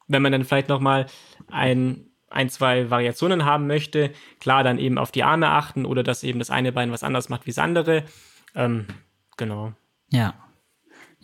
[0.07, 1.07] wenn man dann vielleicht nochmal
[1.47, 6.23] ein, ein, zwei Variationen haben möchte, klar, dann eben auf die Arme achten oder dass
[6.23, 8.03] eben das eine Bein was anderes macht wie das andere.
[8.55, 8.87] Ähm,
[9.37, 9.73] genau.
[10.11, 10.33] Ja.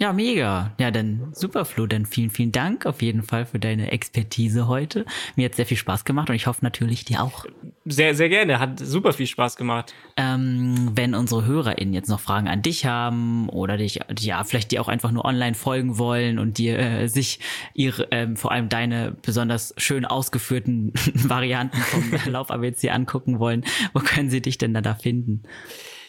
[0.01, 0.73] Ja, mega.
[0.79, 1.85] Ja, dann super, Flo.
[1.85, 5.05] Dann vielen, vielen Dank auf jeden Fall für deine Expertise heute.
[5.35, 7.45] Mir hat sehr viel Spaß gemacht und ich hoffe natürlich dir auch.
[7.85, 8.59] Sehr, sehr gerne.
[8.59, 9.93] Hat super viel Spaß gemacht.
[10.17, 14.81] Ähm, wenn unsere HörerInnen jetzt noch Fragen an dich haben oder dich, ja, vielleicht dir
[14.81, 17.39] auch einfach nur online folgen wollen und dir äh, sich
[17.75, 23.99] ihre, ähm, vor allem deine besonders schön ausgeführten Varianten vom Lauf ABC angucken wollen, wo
[23.99, 25.43] können sie dich denn da, da finden?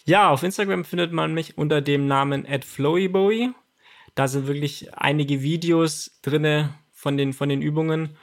[0.06, 3.50] Ja, auf Instagram findet man mich unter dem Namen @flowybowie
[4.14, 8.16] da sind wirklich einige Videos drinne von den, von den Übungen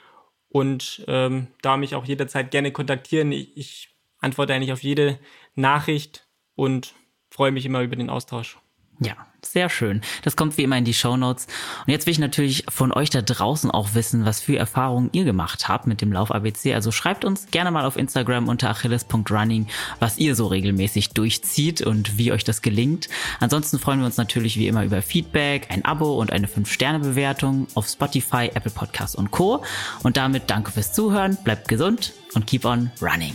[0.48, 3.32] und ähm, da mich auch jederzeit gerne kontaktieren.
[3.32, 5.18] Ich, ich antworte eigentlich auf jede
[5.54, 6.94] Nachricht und
[7.30, 8.58] freue mich immer über den Austausch.
[9.00, 10.00] Ja, sehr schön.
[10.22, 11.46] Das kommt wie immer in die Show Notes.
[11.86, 15.24] Und jetzt will ich natürlich von euch da draußen auch wissen, was für Erfahrungen ihr
[15.24, 16.74] gemacht habt mit dem Lauf ABC.
[16.74, 19.66] Also schreibt uns gerne mal auf Instagram unter achilles.running,
[19.98, 23.08] was ihr so regelmäßig durchzieht und wie euch das gelingt.
[23.40, 27.86] Ansonsten freuen wir uns natürlich wie immer über Feedback, ein Abo und eine 5-Sterne-Bewertung auf
[27.88, 29.62] Spotify, Apple Podcasts und Co.
[30.02, 33.34] Und damit danke fürs Zuhören, bleibt gesund und keep on running.